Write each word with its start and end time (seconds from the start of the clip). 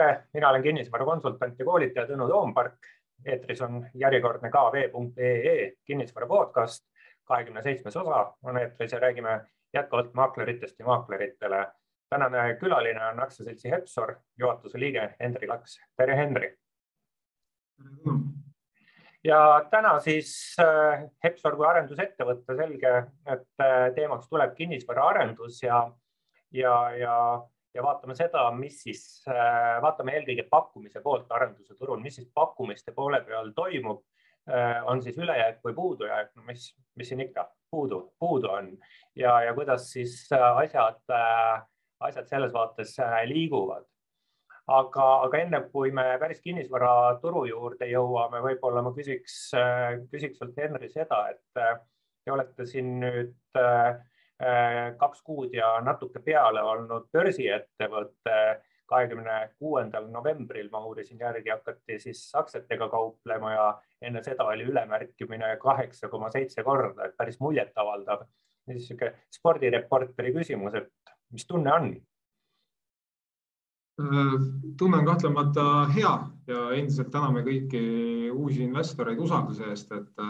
tere, 0.00 0.22
mina 0.34 0.48
olen 0.48 0.62
kinnisvarakonsultant 0.62 1.58
ja 1.58 1.64
koolitaja 1.64 2.06
Tõnu 2.08 2.28
Toompark. 2.28 2.86
eetris 3.24 3.60
on 3.60 3.82
järjekordne 3.94 4.48
kv.ee 4.50 5.72
kinnisvara 5.84 6.26
podcast, 6.26 6.86
kahekümne 7.28 7.62
seitsmes 7.62 7.96
osa 7.96 8.22
on 8.42 8.58
eetris 8.58 8.92
ja 8.92 8.98
räägime 8.98 9.34
jätkuvalt 9.74 10.14
maakleritest 10.14 10.78
ja 10.78 10.86
maakleritele. 10.86 11.66
tänane 12.10 12.56
külaline 12.60 13.04
on 13.06 13.20
aktsiaseltsi 13.20 13.70
Hepsor 13.70 14.14
juhatuse 14.38 14.80
liige 14.80 15.14
Hendri 15.20 15.48
Laks. 15.48 15.80
tere, 15.96 16.16
Hendri. 16.16 16.56
ja 19.24 19.68
täna 19.70 20.00
siis 20.00 20.56
äh, 20.60 21.04
Hepsor 21.24 21.56
kui 21.56 21.66
arendusettevõte, 21.66 22.56
selge, 22.56 22.96
et 23.26 23.48
äh, 23.62 23.94
teemaks 23.94 24.28
tuleb 24.28 24.54
kinnisvaraarendus 24.54 25.62
ja, 25.62 25.92
ja, 26.52 26.90
ja 26.96 27.16
ja 27.74 27.82
vaatame 27.82 28.14
seda, 28.18 28.44
mis 28.56 28.80
siis, 28.84 29.02
äh, 29.30 29.78
vaatame 29.82 30.16
eelkõige 30.18 30.46
pakkumise 30.50 31.02
poolt 31.04 31.30
arenduse 31.34 31.76
turul, 31.78 32.00
mis 32.02 32.18
siis 32.18 32.30
pakkumiste 32.34 32.94
poole 32.96 33.22
peal 33.26 33.52
toimub. 33.56 34.02
Äh, 34.50 34.80
on 34.88 35.02
siis 35.04 35.18
ülejääk 35.20 35.60
või 35.64 35.74
puudujääk, 35.76 36.32
no 36.34 36.42
mis, 36.46 36.70
mis 36.96 37.10
siin 37.12 37.20
ikka 37.26 37.44
puudu, 37.70 38.00
puudu 38.18 38.48
on 38.50 38.70
ja, 39.14 39.34
ja 39.44 39.52
kuidas 39.54 39.90
siis 39.92 40.14
äh, 40.32 40.46
asjad, 40.64 41.02
asjad 42.00 42.26
selles 42.26 42.52
vaates 42.52 42.96
liiguvad. 43.28 43.84
aga, 44.66 45.06
aga 45.26 45.38
enne 45.38 45.60
kui 45.72 45.92
me 45.92 46.16
päris 46.18 46.40
kinnisvaraturu 46.40 47.44
juurde 47.50 47.86
jõuame, 47.90 48.40
võib-olla 48.42 48.82
ma 48.82 48.94
küsiks, 48.96 49.36
küsiks 50.10 50.38
sult 50.38 50.56
Henri 50.56 50.88
seda, 50.88 51.20
et 51.30 51.62
te 52.24 52.32
olete 52.32 52.66
siin 52.66 52.96
nüüd 53.02 53.36
kaks 54.98 55.22
kuud 55.22 55.54
ja 55.54 55.74
natuke 55.84 56.22
peale 56.24 56.62
olnud 56.62 57.08
börsiettevõte. 57.12 58.60
kahekümne 58.90 59.34
kuuendal 59.58 60.08
novembril 60.10 60.66
ma 60.72 60.80
uurisin 60.82 61.20
järgi, 61.20 61.50
hakati 61.50 61.98
siis 62.02 62.24
aktsiatega 62.34 62.88
kauplema 62.90 63.52
ja 63.52 63.66
enne 64.02 64.22
seda 64.22 64.44
oli 64.50 64.64
ülemärkimine 64.66 65.56
kaheksa 65.62 66.08
koma 66.08 66.30
seitse 66.30 66.64
korda, 66.66 67.04
et 67.04 67.16
päris 67.16 67.38
muljetavaldav. 67.40 68.24
siis 68.72 68.88
sihuke 68.88 69.12
spordireporteri 69.30 70.32
küsimus, 70.34 70.74
et 70.74 71.14
mis 71.32 71.46
tunne 71.46 71.72
on? 71.72 71.88
Äh, 74.00 74.34
tunne 74.78 74.96
on 74.96 75.06
kahtlemata 75.06 75.64
hea 75.94 76.12
ja 76.46 76.60
endiselt 76.74 77.10
täname 77.12 77.42
kõiki 77.46 77.80
uusi 78.32 78.62
investoreid 78.64 79.18
usalduse 79.18 79.66
eest, 79.70 79.92
et 79.92 80.22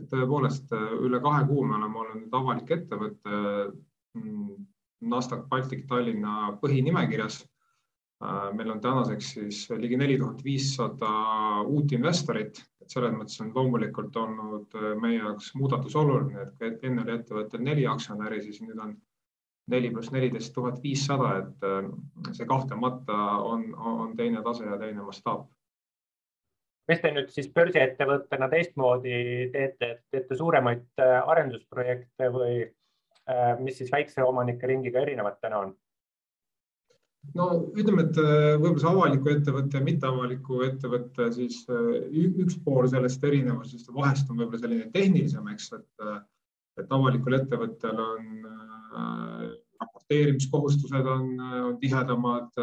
et 0.00 0.08
tõepoolest 0.10 0.72
äh, 0.76 0.90
üle 1.06 1.20
kahe 1.22 1.44
kuu 1.48 1.64
me 1.66 1.76
oleme 1.78 2.02
olnud 2.02 2.20
nüüd 2.22 2.36
avalik 2.36 2.72
ettevõte 2.76 3.40
mm, 4.16 4.58
Nasdaq 5.10 5.46
Baltic 5.48 5.86
Tallinna 5.88 6.54
põhinimekirjas. 6.62 7.40
Äh, 8.24 8.48
meil 8.56 8.72
on 8.74 8.80
tänaseks 8.84 9.34
siis 9.36 9.62
ligi 9.80 9.98
neli 10.00 10.18
tuhat 10.20 10.42
viissada 10.44 11.12
uut 11.66 11.92
investorit, 11.96 12.62
et 12.82 12.96
selles 12.96 13.14
mõttes 13.16 13.40
on 13.44 13.52
loomulikult 13.54 14.16
olnud 14.24 14.80
äh, 14.80 14.90
meie 15.00 15.20
jaoks 15.20 15.54
muudatus 15.60 15.96
oluline, 16.00 16.48
et 16.60 16.84
enne 16.88 17.04
oli 17.04 17.16
ettevõttel 17.18 17.64
neli 17.64 17.86
aktsionäri, 17.88 18.42
siis 18.44 18.60
nüüd 18.64 18.80
on 18.80 18.96
neli 19.70 19.92
pluss 19.94 20.10
neliteist 20.10 20.52
tuhat 20.56 20.80
viissada, 20.82 21.36
et 21.44 22.32
see 22.34 22.46
kahtlemata 22.48 23.16
on, 23.46 23.68
on 23.78 24.16
teine 24.18 24.40
tase 24.42 24.64
ja 24.66 24.78
teine 24.80 25.04
mastaap 25.06 25.44
mis 26.90 27.02
te 27.02 27.12
nüüd 27.14 27.30
siis 27.32 27.50
börsiettevõttena 27.54 28.48
teistmoodi 28.50 29.14
teete, 29.54 29.92
teete 30.10 30.38
suuremaid 30.38 31.02
äh, 31.02 31.18
arendusprojekte 31.30 32.30
või 32.34 32.56
äh, 32.64 33.54
mis 33.62 33.78
siis 33.80 33.92
väikse 33.92 34.24
omanike 34.26 34.70
ringiga 34.70 35.02
erinevad 35.04 35.38
täna 35.42 35.62
on? 35.66 35.72
no 37.36 37.46
ütleme, 37.76 38.08
et 38.08 38.18
äh, 38.18 38.56
võib-olla 38.56 38.82
see 38.82 38.92
avaliku 38.94 39.32
ettevõtte 39.34 39.78
ja 39.78 39.86
mitteavaliku 39.86 40.62
ettevõtte 40.66 41.30
siis 41.36 41.62
üks 41.68 42.58
pool 42.64 42.90
sellest 42.90 43.24
erinevusest 43.30 43.92
vahest 43.94 44.30
on 44.32 44.42
võib-olla 44.42 44.64
selline 44.64 44.90
tehnilisem, 44.94 45.50
eks, 45.54 45.72
et, 45.78 46.06
et 46.80 46.94
avalikul 46.98 47.38
ettevõttel 47.38 48.02
on 48.02 48.30
raporteerimiskohustused 49.80 51.06
on, 51.06 51.26
on 51.40 51.76
tihedamad 51.80 52.56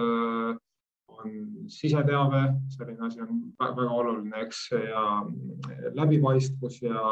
on 1.23 1.69
siseteave, 1.71 2.41
selline 2.73 3.05
asi 3.07 3.21
on 3.23 3.41
väga 3.59 3.87
oluline, 3.91 4.41
eks, 4.45 4.67
ja 4.71 5.03
läbipaistvus 5.97 6.81
ja, 6.81 7.03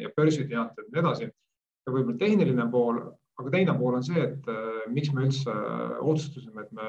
ja 0.00 0.10
börsiteated 0.16 0.88
ja 0.88 0.92
nii 0.92 1.02
edasi. 1.02 1.28
ja 1.84 1.92
võib-olla 1.92 2.18
tehniline 2.18 2.66
pool, 2.72 3.00
aga 3.40 3.52
teine 3.52 3.74
pool 3.78 3.98
on 3.98 4.04
see, 4.06 4.22
et 4.24 4.48
äh, 4.48 4.84
miks 4.92 5.12
me 5.12 5.26
üldse 5.26 5.54
otsustasime, 6.00 6.64
et 6.64 6.72
me 6.72 6.88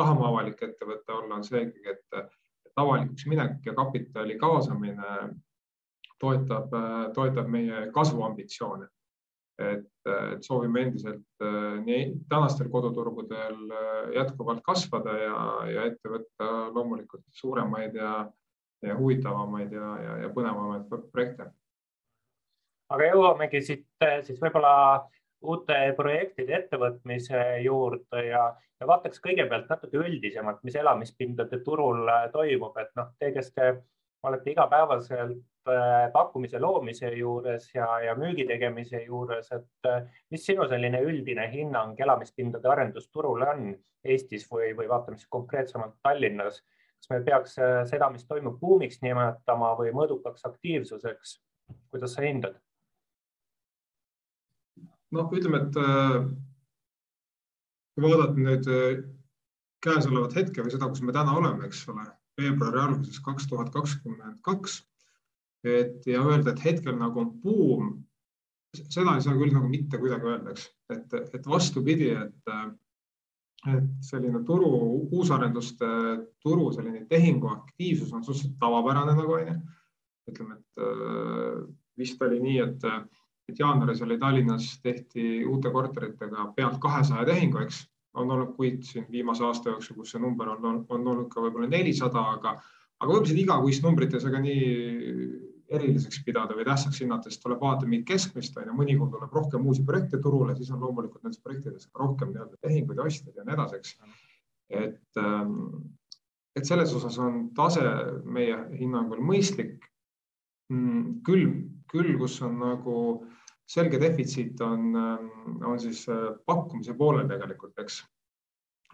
tahame 0.00 0.26
avalik 0.28 0.62
ettevõte 0.64 1.16
olla, 1.16 1.38
on 1.40 1.44
see 1.44 1.64
ikkagi, 1.66 1.96
et, 1.96 2.04
et 2.20 2.80
avalikuks 2.80 3.26
minek 3.28 3.66
ja 3.66 3.74
kapitali 3.76 4.36
kaasamine 4.40 5.14
toetab, 6.20 6.74
toetab 7.16 7.48
meie 7.48 7.86
kasvuambitsioone 7.94 8.88
et, 9.60 9.86
et 10.34 10.44
soovime 10.46 10.84
endiselt 10.86 11.44
äh, 11.44 11.78
nii 11.84 12.04
tänastel 12.28 12.70
koduturgudel 12.72 13.58
äh, 13.70 14.10
jätkuvalt 14.16 14.62
kasvada 14.66 15.16
ja, 15.18 15.38
ja 15.70 15.86
ette 15.90 16.12
võtta 16.12 16.50
loomulikult 16.74 17.24
suuremaid 17.40 17.96
ja, 18.00 18.14
ja 18.86 18.98
huvitavamaid 18.98 19.72
ja, 19.76 19.94
ja, 20.04 20.18
ja 20.24 20.32
põnevamaid 20.34 20.88
projekte. 21.12 21.50
aga 22.90 23.12
jõuamegi 23.12 23.62
siit 23.62 24.08
siis 24.26 24.40
võib-olla 24.40 24.74
uute 25.40 25.78
projektide 25.96 26.56
ettevõtmise 26.58 27.44
juurde 27.64 28.24
ja, 28.26 28.42
ja 28.80 28.88
vaataks 28.88 29.22
kõigepealt 29.24 29.70
natuke 29.72 30.00
üldisemalt, 30.00 30.60
mis 30.64 30.76
elamispindade 30.76 31.62
turul 31.64 32.08
toimub, 32.32 32.76
et 32.80 32.92
noh, 32.96 33.12
te, 33.18 33.32
kes 33.36 33.52
te 33.56 33.70
olete 34.22 34.50
igapäevaselt 34.50 35.68
äh, 35.68 36.12
pakkumise 36.12 36.60
loomise 36.60 37.12
juures 37.16 37.70
ja, 37.74 37.86
ja 38.04 38.14
müügi 38.18 38.46
tegemise 38.48 39.02
juures, 39.04 39.48
et 39.52 39.88
äh, 39.88 40.02
mis 40.30 40.44
sinu 40.46 40.66
selline 40.68 41.00
üldine 41.06 41.46
hinnang 41.52 42.00
elamispindade 42.00 42.68
arendusturule 42.68 43.48
on 43.54 43.70
Eestis 44.04 44.46
või, 44.48 44.70
või 44.76 44.88
vaatame 44.88 45.20
siis 45.20 45.28
konkreetsemalt 45.32 45.98
Tallinnas? 46.02 46.62
kas 47.00 47.10
me 47.14 47.22
peaks 47.24 47.56
äh, 47.58 47.78
seda, 47.88 48.10
mis 48.12 48.26
toimub 48.28 48.58
buumiks 48.60 49.00
nimetama 49.04 49.72
või 49.78 49.94
mõõdukaks 49.96 50.44
aktiivsuseks? 50.48 51.38
kuidas 51.92 52.16
sa 52.16 52.26
hindad? 52.26 52.60
noh, 55.10 55.32
ütleme, 55.32 55.64
et 55.64 55.74
kui 57.94 58.04
vaadata 58.04 58.36
nüüd 58.36 58.68
käesolevat 59.82 60.36
hetke 60.36 60.62
või 60.62 60.72
seda, 60.74 60.88
kus 60.92 61.02
me 61.02 61.14
täna 61.16 61.34
oleme, 61.40 61.66
eks 61.66 61.82
ole 61.90 62.04
veebruari 62.40 62.80
alguses 62.82 63.20
kaks 63.24 63.48
tuhat 63.50 63.72
kakskümmend 63.74 64.40
kaks. 64.46 64.80
et 65.64 66.06
ja 66.08 66.22
öelda, 66.24 66.54
et 66.54 66.62
hetkel 66.64 66.96
nagu 66.96 67.20
on 67.20 67.34
buum, 67.42 67.88
seda 68.72 69.12
ei 69.16 69.24
saa 69.24 69.36
küll 69.36 69.52
nagu 69.52 69.68
mitte 69.68 69.98
kuidagi 70.00 70.24
öelda, 70.30 70.54
eks, 70.54 70.70
et, 70.94 71.16
et 71.36 71.48
vastupidi, 71.52 72.08
et, 72.16 72.52
et 73.68 73.90
selline 74.06 74.40
turu, 74.48 74.70
uusarenduste 75.12 75.90
turu 76.40 76.70
selline 76.72 77.04
tehinguaktiivsus 77.10 78.14
on 78.16 78.24
suhteliselt 78.24 78.56
tavapärane 78.62 79.16
nagu 79.18 79.36
onju. 79.36 79.58
ütleme, 80.30 80.56
et 80.56 80.82
vist 81.98 82.22
oli 82.22 82.40
nii, 82.40 82.58
et, 82.64 82.84
et 83.50 83.58
jaanuaris 83.58 84.00
oli 84.06 84.16
Tallinnas 84.18 84.72
tehti 84.80 85.44
uute 85.44 85.72
korteritega 85.74 86.52
pealt 86.56 86.78
kahesaja 86.80 87.26
tehingu, 87.28 87.60
eks 87.66 87.84
on 88.14 88.30
olnud 88.30 88.54
kuid 88.56 88.82
siin 88.86 89.06
viimase 89.10 89.44
aasta 89.44 89.70
jooksul, 89.70 89.96
kus 90.00 90.14
see 90.14 90.22
number 90.22 90.48
on, 90.48 90.64
on, 90.64 90.82
on 90.88 91.08
olnud 91.12 91.28
ka 91.32 91.42
võib-olla 91.44 91.68
nelisada, 91.70 92.24
aga, 92.36 92.56
aga 92.98 93.08
võib-olla 93.08 93.30
seda 93.30 93.42
igakuist 93.44 93.86
numbrit 93.86 94.14
ei 94.14 94.24
saa 94.24 94.34
ka 94.34 94.42
nii 94.42 94.64
eriliseks 95.70 96.24
pidada 96.26 96.56
või 96.58 96.66
tähtsaks 96.66 96.98
hinnata, 97.04 97.30
sest 97.30 97.44
tuleb 97.44 97.60
vaadata 97.62 97.86
mingit 97.86 98.08
keskmist, 98.08 98.56
on 98.58 98.72
ju, 98.72 98.74
mõnikord 98.74 99.14
tuleb 99.14 99.36
rohkem 99.38 99.66
uusi 99.70 99.84
projekte 99.86 100.18
turule, 100.22 100.56
siis 100.58 100.72
on 100.74 100.82
loomulikult 100.82 101.22
nendes 101.22 101.42
projektides 101.44 101.86
rohkem 101.94 102.32
nii-öelda 102.34 102.58
tehinguid 102.66 102.98
ja 102.98 103.06
ostjaid 103.06 103.38
ja 103.38 103.46
nii 103.46 103.54
edasi, 103.54 103.78
eks. 103.78 103.94
et, 104.80 105.20
ähm, 105.22 105.54
et 106.58 106.66
selles 106.66 106.94
osas 106.98 107.18
on 107.22 107.44
tase 107.54 107.84
meie 108.26 108.58
hinnangul 108.80 109.22
mõistlik. 109.22 109.86
Mm, 110.70 111.20
küll, 111.26 111.46
küll, 111.90 112.16
kus 112.18 112.36
on 112.46 112.58
nagu 112.62 112.96
äh, 113.14 113.39
selge 113.70 114.00
defitsiit 114.02 114.60
on, 114.66 114.94
ähm, 114.96 115.28
on 115.64 115.80
siis 115.80 116.06
äh, 116.10 116.30
pakkumise 116.46 116.94
poolel 116.98 117.28
tegelikult, 117.30 117.76
eks. 117.78 118.02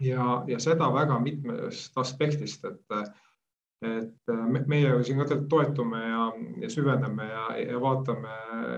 ja, 0.05 0.43
ja 0.47 0.59
seda 0.61 0.91
väga 0.93 1.17
mitmest 1.19 1.97
aspektist, 1.97 2.65
et, 2.69 2.99
et 3.87 4.67
meie 4.69 4.91
ju 4.91 5.03
siin 5.05 5.23
ka 5.23 5.39
toetume 5.49 6.03
ja, 6.03 6.27
ja 6.61 6.69
süveneme 6.69 7.25
ja, 7.29 7.47
ja 7.71 7.81
vaatame 7.81 8.35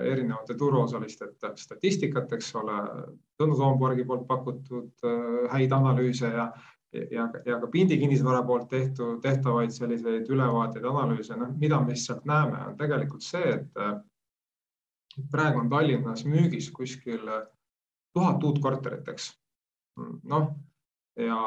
erinevate 0.08 0.56
turuosaliste 0.60 1.34
statistikat, 1.60 2.32
eks 2.38 2.54
ole, 2.56 2.80
Tõnu 3.40 3.56
Toompargi 3.60 4.04
poolt 4.08 4.28
pakutud 4.28 5.08
äh, 5.08 5.48
häid 5.52 5.76
analüüse 5.76 6.32
ja, 6.32 6.50
ja, 6.96 7.28
ja 7.46 7.60
ka 7.60 7.68
Pindi 7.72 8.00
kinnisvara 8.00 8.40
poolt 8.48 8.72
tehtud, 8.72 9.20
tehtavaid 9.24 9.76
selliseid 9.76 10.32
ülevaateid, 10.32 10.88
analüüse, 10.88 11.36
noh, 11.40 11.52
mida 11.60 11.84
me 11.84 11.92
lihtsalt 11.92 12.24
näeme, 12.28 12.70
on 12.72 12.80
tegelikult 12.80 13.28
see, 13.28 13.60
et 13.60 13.84
praegu 15.32 15.60
on 15.60 15.70
Tallinnas 15.70 16.26
müügis 16.26 16.72
kuskil 16.72 17.22
tuhat 18.14 18.44
uut 18.44 18.60
korterit, 18.64 19.08
eks. 19.08 19.32
noh, 20.24 20.52
ja 21.20 21.40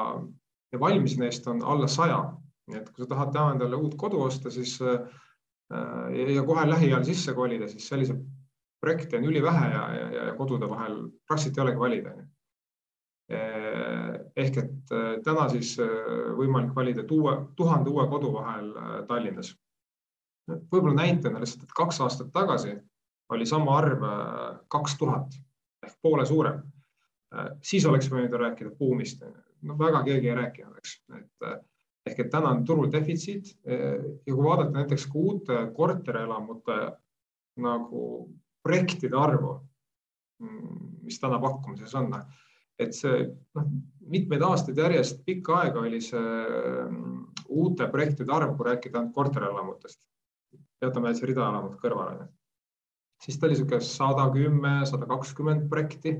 ja 0.72 0.80
valmis 0.80 1.18
neist 1.18 1.46
on 1.46 1.62
alla 1.64 1.88
saja. 1.88 2.22
nii 2.70 2.78
et 2.78 2.92
kui 2.94 3.02
sa 3.02 3.08
tahad 3.10 3.32
täna 3.34 3.54
endale 3.56 3.76
uut 3.76 3.96
kodu 3.98 4.20
osta, 4.22 4.50
siis 4.50 4.76
ja 4.80 6.44
kohe 6.46 6.62
lähiajal 6.68 7.02
sisse 7.04 7.34
kolida, 7.34 7.66
siis 7.68 7.88
selliseid 7.88 8.20
projekte 8.80 9.18
on 9.18 9.24
ülivähe 9.26 9.70
ja, 9.72 9.82
ja, 9.94 10.24
ja 10.28 10.34
kodude 10.38 10.68
vahel 10.70 10.94
praktiliselt 11.26 11.58
ei 11.58 11.64
olegi 11.64 11.80
valida. 11.80 12.14
ehk 14.36 14.56
et 14.62 14.94
täna 15.24 15.48
siis 15.48 15.74
võimalik 16.38 16.74
valida 16.76 17.04
tuue, 17.08 17.34
tuhande 17.56 17.90
uue 17.90 18.06
kodu 18.08 18.32
vahel 18.32 18.72
Tallinnas. 19.08 19.54
võib-olla 20.48 20.94
näitena 20.94 21.40
lihtsalt, 21.40 21.62
et 21.64 21.76
kaks 21.76 22.00
aastat 22.00 22.32
tagasi 22.32 22.76
oli 23.32 23.46
sama 23.48 23.78
arv 23.78 24.04
kaks 24.72 24.98
tuhat 25.00 25.34
ehk 25.82 25.98
poole 26.02 26.26
suurem. 26.26 26.62
siis 27.64 27.86
oleks 27.88 28.10
võinud 28.12 28.34
rääkida 28.36 28.74
buumist, 28.76 29.22
no 29.62 29.76
väga 29.78 30.02
keegi 30.04 30.28
ei 30.28 30.34
rääkinud, 30.36 30.76
eks, 30.76 30.98
et 31.16 31.46
ehk 32.10 32.18
et 32.20 32.30
täna 32.30 32.50
on 32.52 32.64
turul 32.68 32.90
defitsiit 32.92 33.54
ja 33.64 34.34
kui 34.34 34.44
vaadata 34.44 34.74
näiteks 34.76 35.06
ka 35.08 35.18
uute 35.18 35.58
korterelamute 35.76 36.78
nagu 37.62 38.02
projektide 38.62 39.16
arvu, 39.16 39.54
mis 41.02 41.18
täna 41.20 41.38
pakkumises 41.40 41.94
on, 41.98 42.12
et 42.78 42.92
see 42.96 43.24
noh, 43.56 43.72
mitmeid 44.12 44.44
aastaid 44.44 44.78
järjest 44.78 45.24
pikka 45.24 45.62
aega 45.62 45.80
oli 45.86 46.00
see 46.04 46.44
uute 47.48 47.88
projektide 47.88 48.32
arv, 48.34 48.56
kui 48.56 48.68
rääkida 48.68 49.00
ainult 49.00 49.14
korterelamutest, 49.16 50.00
jätame 50.82 51.14
see 51.16 51.32
ridaelamud 51.32 51.80
kõrvale 51.80 52.28
siis 53.22 53.38
ta 53.38 53.46
oli 53.46 53.56
niisugune 53.56 53.80
sada 53.86 54.26
kümme, 54.34 54.72
sada 54.88 55.06
kakskümmend 55.10 55.68
projekti 55.70 56.16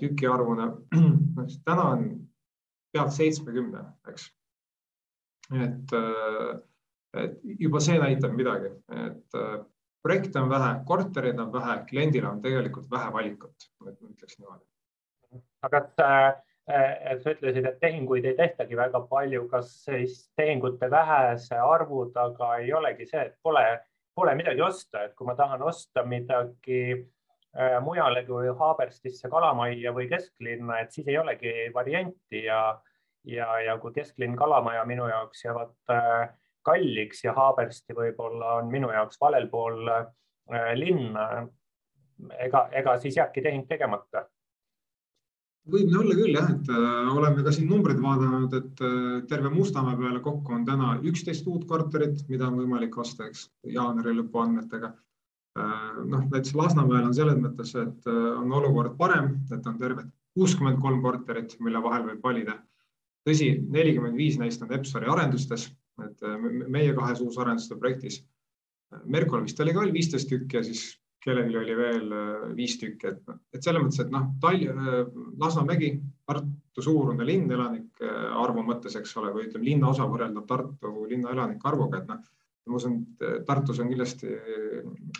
tükiarvuna. 0.00 0.70
noh, 1.36 1.58
täna 1.66 1.88
on 1.96 2.06
pealt 2.94 3.12
seitsmekümne, 3.16 3.82
eks. 4.08 4.28
et, 5.58 5.94
et 7.20 7.38
juba 7.60 7.82
see 7.82 7.98
näitab 8.00 8.36
midagi, 8.38 8.70
et 8.94 9.38
projekte 10.04 10.40
on 10.40 10.50
vähe, 10.52 10.70
kortereid 10.86 11.40
on 11.42 11.52
vähe, 11.52 11.78
kliendil 11.88 12.28
on 12.28 12.42
tegelikult 12.44 12.90
vähe 12.92 13.12
valikut, 13.12 13.70
ütleks 13.82 14.38
niimoodi. 14.38 14.64
aga 15.64 15.80
kas 15.80 16.04
äh, 16.04 17.16
sa 17.22 17.32
ütlesid, 17.32 17.66
et 17.66 17.80
tehinguid 17.80 18.28
ei 18.28 18.36
tehtagi 18.38 18.76
väga 18.76 19.00
palju, 19.10 19.48
kas 19.48 19.72
siis 19.86 20.28
tehingute 20.36 20.90
vähese 20.90 21.58
arvu 21.58 22.06
taga 22.14 22.54
ei 22.60 22.72
olegi 22.72 23.08
see, 23.10 23.24
et 23.26 23.34
pole 23.42 23.64
pole 24.14 24.34
midagi 24.38 24.62
osta, 24.62 25.04
et 25.04 25.14
kui 25.18 25.26
ma 25.26 25.34
tahan 25.38 25.62
osta 25.62 26.04
midagi 26.06 26.80
äh, 26.94 27.78
mujale 27.82 28.24
kui 28.26 28.50
Haaberstisse, 28.58 29.28
Kalamajja 29.30 29.92
või 29.96 30.08
kesklinna, 30.10 30.80
et 30.80 30.94
siis 30.94 31.08
ei 31.10 31.18
olegi 31.18 31.54
varianti 31.74 32.44
ja, 32.46 32.60
ja, 33.28 33.48
ja 33.66 33.78
kui 33.82 33.94
kesklinn, 33.96 34.36
Kalamaja 34.38 34.84
minu 34.88 35.08
jaoks 35.10 35.44
jäävad 35.44 35.74
äh, 35.94 36.28
kalliks 36.64 37.24
ja 37.24 37.34
Haabersti 37.36 37.96
võib-olla 37.96 38.58
on 38.60 38.70
minu 38.72 38.92
jaoks 38.94 39.20
valel 39.20 39.48
pool 39.52 39.90
äh, 39.90 40.06
linna, 40.78 41.28
ega, 42.38 42.68
ega 42.72 42.98
siis 43.02 43.16
jääbki 43.18 43.42
tehing 43.42 43.68
tegemata 43.68 44.26
võib 45.72 45.94
olla 45.96 46.16
küll 46.18 46.36
jah, 46.36 46.50
et 46.52 46.68
äh, 46.72 47.12
oleme 47.14 47.44
ka 47.44 47.52
siin 47.54 47.70
numbreid 47.70 48.00
vaadanud, 48.02 48.52
et 48.58 48.82
äh, 48.84 49.22
terve 49.30 49.52
Mustamäe 49.52 49.96
peale 50.00 50.20
kokku 50.24 50.56
on 50.56 50.66
täna 50.68 50.94
üksteist 51.08 51.46
uut 51.50 51.64
korterit, 51.68 52.24
mida 52.28 52.48
on 52.50 52.58
võimalik 52.60 52.98
osta, 53.00 53.28
eks 53.30 53.46
jaanuari 53.76 54.16
lõpu 54.18 54.42
andmetega 54.42 54.92
äh,. 54.92 56.02
noh, 56.04 56.26
näiteks 56.26 56.54
Lasnamäel 56.58 57.08
on 57.08 57.16
selles 57.16 57.40
mõttes, 57.40 57.72
et 57.80 58.10
on 58.10 58.52
olukord 58.60 58.98
parem, 59.00 59.38
et 59.52 59.66
on 59.70 59.80
tervelt 59.80 60.12
kuuskümmend 60.34 60.80
kolm 60.82 61.00
korterit, 61.02 61.56
mille 61.62 61.82
vahel 61.82 62.08
võib 62.10 62.24
valida. 62.24 62.58
tõsi, 63.24 63.54
nelikümmend 63.72 64.18
viis 64.20 64.36
neist 64.36 64.62
on 64.62 64.72
Epsori 64.74 65.08
arendustes, 65.08 65.70
et 66.04 66.24
meie 66.68 66.92
kahes 66.92 67.22
uusarenduste 67.24 67.78
projektis. 67.80 68.18
Merkol 69.06 69.46
vist 69.46 69.60
oli 69.62 69.72
ka 69.72 69.86
viisteist 69.94 70.28
tükki 70.28 70.58
ja 70.58 70.64
siis 70.66 70.82
kellelgi 71.24 71.56
oli 71.58 71.76
veel 71.78 72.12
äh, 72.12 72.44
viis 72.56 72.76
tükki, 72.80 73.12
et, 73.12 73.34
et 73.56 73.64
selles 73.64 73.82
mõttes, 73.82 74.02
et 74.04 74.12
noh, 74.12 74.28
Tallinn, 74.42 74.80
äh, 74.84 75.00
Lasnamägi, 75.40 75.94
Tartu 76.28 76.84
suurune 76.84 77.26
linn 77.26 77.52
elanike 77.52 78.08
äh, 78.08 78.28
arvu 78.42 78.64
mõttes, 78.66 78.96
eks 79.00 79.16
ole, 79.20 79.32
või 79.34 79.48
ütleme, 79.48 79.68
linnaosa 79.70 80.08
võrreldav 80.10 80.46
Tartu 80.50 80.92
linna 81.10 81.32
elanike 81.32 81.68
arvuga, 81.70 82.02
et 82.02 82.12
noh, 82.12 82.20
ma 82.68 82.78
usun, 82.80 83.00
et 83.20 83.44
Tartus 83.48 83.80
on 83.82 83.90
kindlasti 83.92 84.30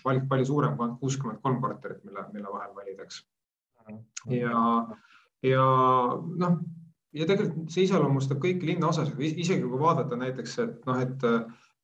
valik 0.05 0.29
palju 0.31 0.49
suurem 0.49 0.77
kui 0.77 0.87
ainult 0.87 1.01
kuuskümmend 1.03 1.43
kolm 1.45 1.59
korterit, 1.61 2.01
mille, 2.06 2.25
mille 2.33 2.53
vahel 2.53 2.73
valida, 2.77 3.05
eks. 3.05 3.21
ja, 4.33 4.62
ja 5.45 5.67
noh, 6.45 6.56
ja 7.12 7.29
tegelikult 7.29 7.73
see 7.73 7.85
iseloomustab 7.85 8.41
kõiki 8.45 8.73
linnaosasid, 8.73 9.21
isegi 9.21 9.61
kui 9.61 9.81
vaadata 9.81 10.17
näiteks, 10.21 10.56
et 10.65 10.89
noh, 10.89 11.05
et 11.05 11.29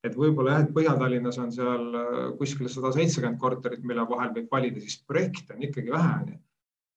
et 0.07 0.17
võib-olla 0.17 0.55
jah, 0.55 0.63
et 0.65 0.71
Põhja-Tallinnas 0.77 1.39
on 1.43 1.51
seal 1.55 1.99
äh, 1.99 2.21
kuskil 2.39 2.71
sada 2.73 2.93
seitsekümmend 2.97 3.41
korterit, 3.41 3.83
mille 3.87 4.07
vahel 4.09 4.33
võib 4.37 4.49
valida, 4.53 4.81
siis 4.83 5.01
projekte 5.09 5.57
on 5.57 5.67
ikkagi 5.67 5.93
vähe, 5.93 6.15
onju. 6.23 6.39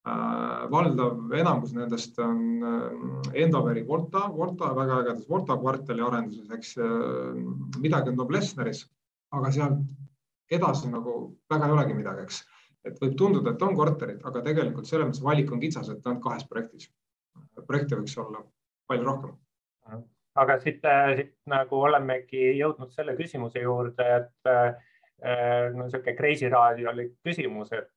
Äh, 0.03 0.63
valdav 0.71 1.35
enamus 1.39 1.75
nendest 1.75 2.17
on 2.23 2.39
äh, 2.69 3.27
Endoveri 3.43 3.85
Volta, 3.87 4.25
Volta 4.31 4.71
väga 4.75 5.01
ägedas 5.03 5.27
Volta 5.29 5.57
kvartali 5.59 6.03
arenduses, 6.03 6.49
eks 6.55 6.73
midagi 7.83 8.11
on 8.11 8.19
Noblessneris, 8.19 8.85
aga 9.35 9.51
sealt 9.55 10.51
edasi 10.53 10.91
nagu 10.91 11.15
väga 11.51 11.69
ei 11.69 11.77
olegi 11.77 11.95
midagi, 11.97 12.27
eks. 12.27 12.41
et 12.87 12.99
võib 12.99 13.15
tunduda, 13.19 13.53
et 13.53 13.63
on 13.63 13.77
korterid, 13.79 14.19
aga 14.27 14.43
tegelikult 14.45 14.87
selles 14.87 15.07
mõttes 15.09 15.23
valik 15.23 15.51
on 15.55 15.63
kitsas, 15.63 15.89
et 15.89 16.07
ainult 16.07 16.23
kahes 16.23 16.43
projektis. 16.47 16.91
projekte 17.67 17.95
võiks 17.95 18.17
olla 18.19 18.43
palju 18.91 19.07
rohkem 19.07 19.39
aga 20.39 20.57
siit, 20.61 20.81
äh, 20.85 21.13
siit 21.17 21.33
nagu 21.49 21.81
olemegi 21.87 22.53
jõudnud 22.57 22.93
selle 22.95 23.15
küsimuse 23.17 23.61
juurde, 23.63 24.07
et 24.19 24.49
äh, 24.49 24.73
no 25.75 25.85
niisugune 25.85 26.15
Kreisi 26.17 26.49
raadiolik 26.51 27.13
küsimus, 27.23 27.69
et 27.71 27.89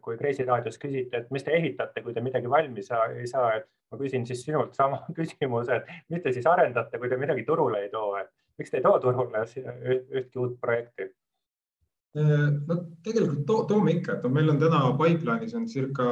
kui 0.00 0.16
Kreisi 0.16 0.46
raadios 0.48 0.78
küsiti, 0.80 1.12
et 1.18 1.26
mis 1.34 1.44
te 1.44 1.52
ehitate, 1.52 2.00
kui 2.00 2.14
te 2.16 2.22
midagi 2.24 2.48
valmis 2.48 2.88
ei 2.94 3.26
saa, 3.28 3.50
et 3.58 3.66
ma 3.92 3.98
küsin 4.00 4.24
siis 4.24 4.40
sinult 4.46 4.76
sama 4.78 5.02
küsimuse, 5.18 5.82
et 5.82 6.12
mis 6.14 6.22
te 6.24 6.32
siis 6.32 6.46
arendate, 6.48 7.00
kui 7.00 7.10
te 7.10 7.18
midagi 7.20 7.44
turule 7.44 7.82
ei 7.84 7.90
too, 7.92 8.14
et 8.16 8.30
miks 8.58 8.72
te 8.72 8.80
ei 8.80 8.86
too 8.86 8.98
turule 9.02 9.44
ühtki 9.44 10.40
uut 10.40 10.56
projekti? 10.60 11.10
no 12.18 12.78
tegelikult 13.04 13.44
to 13.46 13.58
toome 13.68 13.92
ikka, 13.98 14.16
et 14.16 14.32
meil 14.32 14.48
on 14.50 14.58
täna 14.58 14.80
pipeline'is 14.98 15.52
on 15.54 15.68
circa 15.68 16.06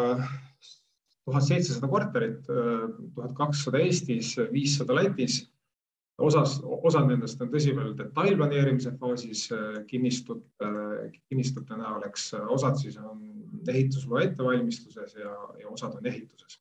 tuhat 1.26 1.44
seitsesada 1.46 1.90
korterit, 1.90 2.47
tuhat 2.47 3.35
kakssada 3.37 3.83
Eestis, 3.83 4.37
viissada 4.52 4.95
Lätis. 4.95 5.45
osas, 6.18 6.61
osad 6.64 7.11
nendest 7.11 7.42
on 7.45 7.50
tõsi 7.52 7.75
veel 7.76 7.90
detailplaneerimise 7.99 8.95
faasis 8.97 9.50
kinnistud, 9.90 10.47
kinnistute 11.28 11.76
näol, 11.76 12.06
eks 12.09 12.30
osad 12.49 12.78
siis 12.80 12.97
on 12.97 13.21
ehitusloa 13.68 14.23
ettevalmistuses 14.25 15.18
ja, 15.18 15.35
ja 15.61 15.68
osad 15.68 15.99
on 15.99 16.06
ehituses. 16.06 16.61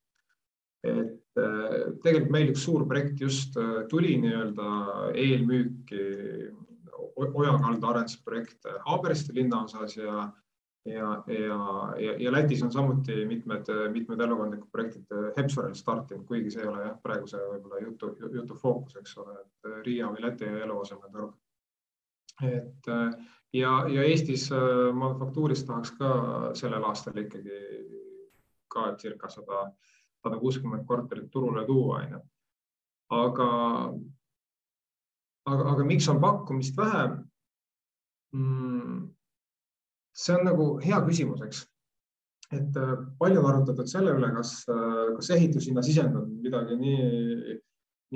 et 0.85 1.39
tegelikult 2.03 2.31
meil 2.31 2.51
üks 2.51 2.65
suur 2.67 2.83
projekt 2.87 3.21
just 3.21 3.55
tuli 3.89 4.17
nii-öelda 4.21 4.67
eelmüüki 5.13 6.03
Oja 7.15 7.53
kalda 7.61 7.87
arendusprojekt 7.93 8.67
Haabersti 8.85 9.35
linnaosas 9.35 9.95
ja 9.97 10.25
ja, 10.85 11.23
ja, 11.27 11.93
ja, 11.99 12.15
ja 12.19 12.31
Lätis 12.31 12.63
on 12.63 12.71
samuti 12.71 13.25
mitmed, 13.25 13.65
mitmed 13.91 14.19
elukondlikud 14.19 14.69
projektid 14.71 15.15
Hepsoril 15.37 15.73
startinud, 15.73 16.25
kuigi 16.27 16.51
see 16.53 16.61
ei 16.61 16.69
ole 16.69 16.83
jah, 16.85 16.99
praeguse 17.01 17.41
võib-olla 17.41 17.81
jutu, 17.81 18.11
jutu 18.33 18.57
fookus, 18.59 18.99
eks 19.01 19.17
ole, 19.23 19.39
et 19.41 19.71
Riia 19.85 20.11
või 20.13 20.21
Läti 20.25 20.45
eluasemeturg. 20.45 21.33
et 22.43 22.91
ja, 23.53 23.71
ja 23.89 24.03
Eestis 24.03 24.49
manufaktuuris 24.93 25.63
tahaks 25.65 25.95
ka 25.97 26.11
sellel 26.53 26.83
aastal 26.83 27.17
ikkagi 27.23 27.59
ka 28.67 28.91
circa 29.01 29.29
sada, 29.29 29.65
sada 30.23 30.37
kuuskümmend 30.37 30.85
korterit 30.85 31.31
turule 31.31 31.65
tuua, 31.65 32.03
onju. 32.03 32.21
aga, 33.09 33.49
aga, 35.45 35.67
aga 35.73 35.83
miks 35.87 36.09
on 36.13 36.21
pakkumist 36.21 36.77
vähe 36.77 37.07
mm,? 38.35 39.14
See 40.15 40.35
on 40.35 40.45
nagu 40.47 40.67
hea 40.83 40.99
küsimus, 41.07 41.43
eks. 41.45 41.65
et 42.55 42.77
äh, 42.79 42.93
palju 43.19 43.41
on 43.41 43.49
arutatud 43.51 43.89
selle 43.89 44.13
üle, 44.15 44.29
kas, 44.37 44.57
äh, 44.71 45.15
kas 45.17 45.31
ehitushinna 45.35 45.83
sisend 45.83 46.15
on 46.15 46.29
midagi 46.43 46.77
nii, 46.79 47.57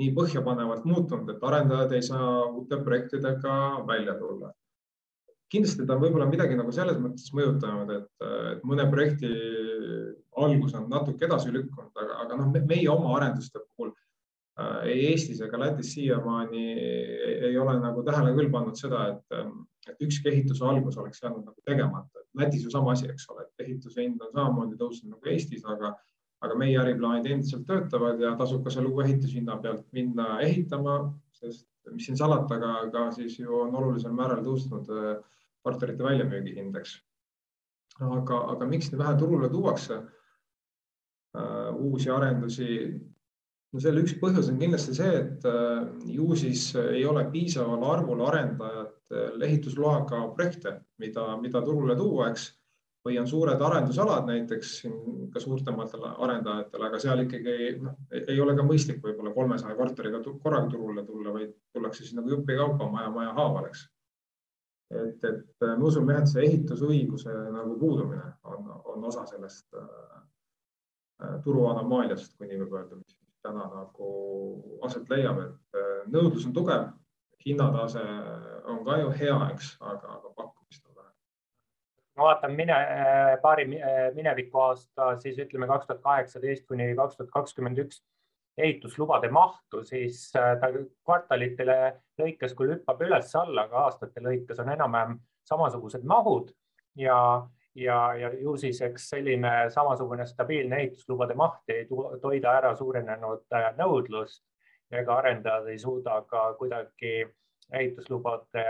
nii 0.00 0.14
põhjapanevalt 0.16 0.86
muutunud, 0.88 1.28
et 1.34 1.44
arendajad 1.44 1.92
ei 1.96 2.06
saa 2.06 2.30
uute 2.48 2.80
projektidega 2.86 3.54
välja 3.88 4.16
tulla. 4.20 4.54
kindlasti 5.50 5.82
ta 5.86 5.96
on 5.96 6.04
võib-olla 6.04 6.28
midagi 6.30 6.54
nagu 6.54 6.72
selles 6.72 6.98
mõttes 7.02 7.32
mõjutanud, 7.34 7.90
et, 7.96 8.26
mõne 8.62 8.84
projekti 8.92 9.30
algus 10.38 10.76
on 10.78 10.86
natuke 10.92 11.26
edasi 11.26 11.50
lükkunud, 11.50 11.90
aga, 11.98 12.20
aga 12.22 12.36
noh, 12.38 12.52
meie 12.54 12.86
oma 12.92 13.16
arenduste 13.16 13.58
puhul 13.58 13.89
ei 14.84 15.06
Eestis 15.10 15.40
ega 15.44 15.58
Lätis 15.60 15.92
siiamaani 15.94 16.64
ei 17.48 17.58
ole 17.58 17.78
nagu 17.80 18.02
tähele 18.06 18.34
küll 18.36 18.50
pannud 18.52 18.78
seda, 18.78 19.06
et 19.14 19.42
et 19.88 20.02
ükski 20.04 20.28
ehituse 20.28 20.64
algus 20.66 20.98
oleks 21.00 21.22
jäänud 21.22 21.44
nagu 21.46 21.62
tegemata. 21.66 22.22
Lätis 22.36 22.64
ju 22.64 22.70
sama 22.70 22.92
asi, 22.92 23.08
eks 23.10 23.28
ole, 23.32 23.46
et 23.46 23.64
ehituse 23.64 24.02
hind 24.02 24.20
on 24.22 24.32
samamoodi 24.34 24.76
tõusnud 24.78 25.14
nagu 25.14 25.30
Eestis, 25.32 25.64
aga, 25.66 25.94
aga 26.44 26.58
meie 26.60 26.78
äriplaanid 26.78 27.26
endiselt 27.30 27.66
töötavad 27.66 28.20
ja 28.22 28.34
tasub 28.38 28.62
ka 28.64 28.70
selle 28.74 28.92
uue 28.92 29.06
ehitushinna 29.06 29.56
pealt 29.64 29.86
minna 29.96 30.38
ehitama, 30.44 31.00
sest 31.40 31.66
mis 31.90 32.06
siin 32.06 32.18
salata, 32.20 32.58
aga 32.60 32.90
ka 32.92 33.06
siis 33.16 33.38
ju 33.40 33.62
on 33.64 33.74
olulisel 33.74 34.12
määral 34.14 34.44
tõusnud 34.44 34.90
korterite 35.64 36.04
väljamüügi 36.04 36.54
hind, 36.56 36.76
eks. 36.76 36.98
aga, 38.00 38.42
aga 38.54 38.68
miks 38.68 38.92
nii 38.92 39.00
vähe 39.00 39.16
turule 39.20 39.48
tuuakse 39.52 39.96
uh, 40.00 41.70
uusi 41.76 42.12
arendusi? 42.12 42.68
No 43.72 43.82
selle 43.82 44.02
üks 44.04 44.16
põhjus 44.20 44.48
on 44.50 44.58
kindlasti 44.60 44.94
see, 44.98 45.10
et 45.22 45.44
uh, 45.48 45.84
ju 46.10 46.36
siis 46.38 46.70
ei 46.80 47.04
ole 47.06 47.26
piisaval 47.32 47.84
arvul 47.92 48.24
arendajatel 48.26 49.46
ehitusloaga 49.46 50.24
projekte, 50.34 50.80
mida, 51.02 51.26
mida 51.42 51.62
turule 51.66 51.96
tuua, 51.98 52.30
eks 52.32 52.50
või 53.06 53.16
on 53.20 53.28
suured 53.28 53.62
arendusalad 53.64 54.26
näiteks 54.28 54.72
ka 55.32 55.40
suurtematele 55.40 56.10
arendajatele, 56.26 56.88
aga 56.88 56.98
seal 57.00 57.22
ikkagi 57.24 57.70
noh, 57.80 57.94
ei 58.20 58.40
ole 58.44 58.54
ka 58.58 58.66
mõistlik 58.66 59.00
võib-olla 59.04 59.32
kolmesaja 59.32 59.76
korteriga 59.78 60.20
korraga 60.26 60.68
turule 60.68 61.04
tulla, 61.06 61.32
vaid 61.32 61.54
tullakse 61.72 62.04
siis 62.04 62.18
nagu 62.18 62.28
jupikaupa 62.34 62.90
maja 62.92 63.12
maja 63.14 63.32
haaval, 63.38 63.70
eks. 63.70 63.86
et, 65.00 65.24
et 65.30 65.66
me 65.70 65.88
usume 65.88 66.12
jah, 66.12 66.26
et 66.26 66.34
see 66.34 66.44
ehitusõiguse 66.50 67.38
nagu 67.56 67.78
puudumine 67.80 68.34
on, 68.44 68.68
on 68.92 69.08
osa 69.08 69.24
sellest 69.32 69.80
äh, 69.80 71.40
turu 71.44 71.70
anomaaliast, 71.72 72.36
kui 72.36 72.50
nii 72.50 72.60
võib 72.66 72.76
öelda, 72.82 73.00
täna 73.44 73.66
nagu 73.72 74.10
aset 74.86 75.08
leiab, 75.10 75.40
et 75.46 75.78
äh, 75.80 76.02
nõudlus 76.12 76.46
on 76.48 76.54
tugev, 76.56 76.88
hinnatase 77.44 78.02
on 78.68 78.82
ka 78.84 78.98
ju 79.00 79.12
hea, 79.16 79.36
eks, 79.54 79.74
aga, 79.80 80.18
aga 80.18 80.32
pakkumist 80.36 80.86
on 80.86 80.96
ma 82.20 82.26
vaatan 82.28 82.56
mine, 82.56 82.76
äh, 82.76 83.34
paari 83.42 83.66
äh, 83.78 84.10
mineviku 84.16 84.64
aasta, 84.66 85.14
siis 85.22 85.38
ütleme 85.40 85.68
kaks 85.70 85.88
tuhat 85.88 86.02
kaheksateist 86.04 86.66
kuni 86.68 86.92
kaks 86.98 87.16
tuhat 87.16 87.32
kakskümmend 87.36 87.80
üks 87.86 88.02
ehituslubade 88.60 89.30
mahtu, 89.32 89.80
siis 89.86 90.26
ta 90.34 90.68
kvartalitele 91.06 91.76
lõikes 92.20 92.52
küll 92.58 92.74
hüppab 92.74 93.00
üles-alla, 93.06 93.64
aga 93.64 93.86
aastate 93.86 94.20
lõikes 94.20 94.60
on 94.60 94.72
enam-vähem 94.74 95.16
samasugused 95.48 96.04
mahud. 96.04 96.50
Ja, 96.98 97.16
ja, 97.74 98.14
ja 98.14 98.30
ju 98.34 98.56
siis 98.56 98.80
eks 98.82 99.08
selline 99.14 99.50
samasugune 99.70 100.26
stabiilne 100.26 100.76
ehituslubade 100.82 101.34
maht 101.34 101.70
ei 101.70 101.86
toida 102.22 102.54
ära 102.58 102.74
suurenenud 102.76 103.44
nõudlust 103.78 104.42
ega 104.90 105.20
arendajad 105.20 105.68
ei 105.70 105.78
suuda 105.78 106.22
ka 106.28 106.52
kuidagi 106.58 107.12
ehituslubade 107.72 108.64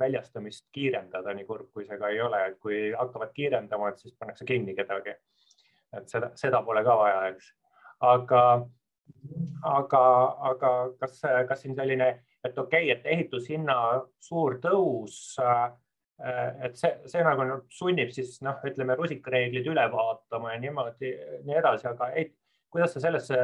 väljastamist 0.00 0.68
kiirendada, 0.72 1.34
nii 1.34 1.46
kurb 1.48 1.70
kui 1.74 1.86
see 1.88 1.98
ka 1.98 2.10
ei 2.12 2.20
ole, 2.22 2.40
et 2.48 2.58
kui 2.62 2.78
hakkavad 2.94 3.32
kiirendama, 3.34 3.90
et 3.90 4.02
siis 4.02 4.14
pannakse 4.18 4.46
kinni 4.46 4.76
kedagi. 4.78 5.16
et 5.94 6.08
seda, 6.10 6.30
seda 6.34 6.62
pole 6.66 6.82
ka 6.84 6.96
vaja, 6.98 7.26
eks. 7.30 7.50
aga, 8.02 8.42
aga, 9.70 10.04
aga 10.50 10.70
kas, 11.00 11.20
kas 11.48 11.62
siin 11.62 11.74
selline, 11.74 12.08
et 12.44 12.58
okei 12.58 12.90
okay,, 12.90 12.96
et 12.96 13.06
ehitushinna 13.16 13.76
suur 14.20 14.58
tõus, 14.62 15.18
et 16.22 16.76
see, 16.78 16.92
see 17.10 17.22
nagu 17.26 17.60
sunnib 17.74 18.12
siis 18.14 18.36
noh, 18.46 18.60
ütleme 18.66 18.96
rusikareeglid 18.98 19.66
üle 19.72 19.84
vaatama 19.92 20.54
ja 20.54 20.60
niimoodi, 20.62 21.10
nii 21.46 21.56
edasi, 21.58 21.88
aga 21.90 22.10
ei, 22.14 22.28
kuidas 22.70 22.94
sa 22.94 23.02
sellesse 23.02 23.38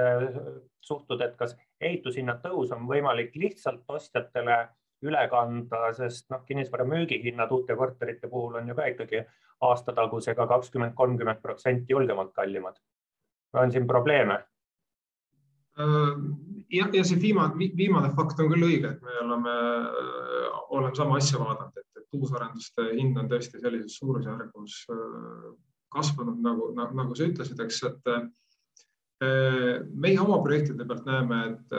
suhtud, 0.86 1.20
et 1.22 1.34
kas 1.38 1.56
ehitushinna 1.80 2.38
tõus 2.44 2.70
on 2.74 2.86
võimalik 2.90 3.34
lihtsalt 3.38 3.82
ostjatele 3.90 4.60
üle 5.06 5.22
kanda, 5.32 5.88
sest 5.96 6.28
noh, 6.30 6.44
kinnisvara 6.46 6.84
müügihinnad 6.88 7.52
uute 7.56 7.76
korterite 7.76 8.28
puhul 8.28 8.58
on 8.60 8.68
ju 8.68 8.76
ka 8.76 8.88
ikkagi 8.92 9.24
aastatagusega 9.66 10.46
kakskümmend, 10.50 10.94
kolmkümmend 10.96 11.42
protsenti 11.42 11.92
julgemalt 11.92 12.32
kallimad. 12.36 12.76
on 13.52 13.72
siin 13.72 13.86
probleeme? 13.86 14.38
Äh, 15.80 16.14
ja, 16.70 16.88
ja 16.92 17.04
see 17.06 17.20
viimane, 17.20 17.70
viimane 17.78 18.10
fakt 18.16 18.40
on 18.42 18.50
küll 18.52 18.66
õige, 18.66 18.92
et 18.94 19.06
me 19.06 19.16
oleme, 19.24 19.54
äh, 19.54 20.60
oleme 20.76 20.92
sama 20.98 21.18
asja 21.20 21.40
vaadanud, 21.40 21.78
et, 21.80 22.02
et 22.02 22.18
uusarenduste 22.18 22.86
hind 22.92 23.18
on 23.20 23.30
tõesti 23.30 23.62
sellises 23.62 23.96
suurusjärgus 24.00 24.76
äh, 24.94 25.48
kasvanud, 25.94 26.38
nagu, 26.44 26.70
nagu, 26.76 26.96
nagu 26.98 27.16
sa 27.18 27.26
ütlesid, 27.26 27.60
eks, 27.64 27.82
et 27.88 28.12
meie 30.00 30.16
oma 30.22 30.38
projektide 30.40 30.86
pealt 30.88 31.02
näeme, 31.04 31.40
et, 31.50 31.74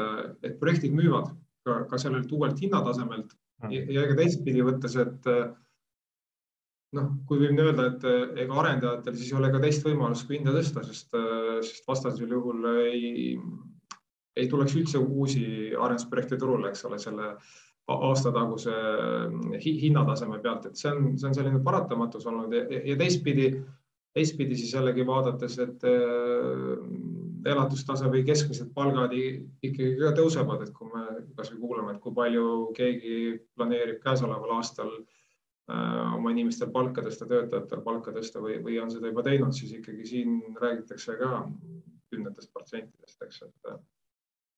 et 0.45 0.57
projektid 0.61 0.91
müüvad 0.93 1.31
ka, 1.65 1.77
ka 1.89 1.97
sellelt 1.97 2.29
uuelt 2.35 2.59
hinnatasemelt 2.61 3.31
mm. 3.31 3.71
ja, 3.71 3.85
ja 3.95 4.03
ega 4.03 4.17
teistpidi 4.19 4.61
võttes, 4.67 4.97
et 4.99 5.29
noh, 6.99 7.07
kui 7.25 7.39
võib 7.39 7.55
nii 7.55 7.65
öelda, 7.69 7.87
et 7.87 8.37
ega 8.43 8.59
arendajatel 8.61 9.15
siis 9.15 9.31
ei 9.31 9.39
ole 9.39 9.49
ka 9.55 9.63
teist 9.63 9.87
võimalust 9.87 10.27
kui 10.27 10.37
hinda 10.37 10.53
tõsta, 10.53 10.83
sest, 10.85 11.17
sest 11.71 11.89
vastasel 11.89 12.35
juhul 12.35 12.67
ei, 12.83 13.39
ei 14.35 14.47
tuleks 14.47 14.75
üldse 14.79 15.01
uusi 15.01 15.43
arendusprojekte 15.75 16.39
turule, 16.39 16.71
eks 16.71 16.85
ole, 16.87 16.99
selle 17.01 17.35
aastataguse 17.91 18.73
hinnataseme 19.59 20.39
pealt, 20.39 20.69
et 20.69 20.79
see 20.79 20.91
on, 20.91 21.13
see 21.19 21.27
on 21.27 21.35
selline 21.35 21.59
paratamatus 21.65 22.27
olnud 22.29 22.53
ja, 22.55 22.63
ja 22.87 22.95
teistpidi, 22.99 23.49
teistpidi 24.15 24.55
siis 24.55 24.75
jällegi 24.77 25.03
vaadates, 25.07 25.57
et 25.59 25.83
elatustase 27.49 28.09
või 28.11 28.21
keskmised 28.25 28.69
palgad 28.75 29.13
ikkagi 29.15 29.95
ka 29.99 30.11
tõusevad, 30.17 30.65
et 30.65 30.73
kui 30.75 30.89
me 30.91 31.05
kasvõi 31.37 31.59
kuulame, 31.61 31.95
et 31.95 32.03
kui 32.03 32.13
palju 32.15 32.45
keegi 32.77 33.15
planeerib 33.57 34.01
käesoleval 34.03 34.57
aastal 34.59 34.91
äh, 34.93 36.13
oma 36.17 36.33
inimestel 36.35 36.71
palka 36.73 37.03
tõsta, 37.05 37.27
töötajatel 37.29 37.81
palka 37.85 38.13
tõsta 38.15 38.43
või, 38.43 38.59
või 38.63 38.77
on 38.83 38.93
seda 38.93 39.09
juba 39.09 39.25
teinud, 39.25 39.55
siis 39.57 39.73
ikkagi 39.79 40.05
siin 40.13 40.37
räägitakse 40.61 41.17
ka 41.21 41.31
kümnetest 42.11 42.53
protsentidest, 42.53 43.25
eks, 43.25 43.41
et 43.47 43.73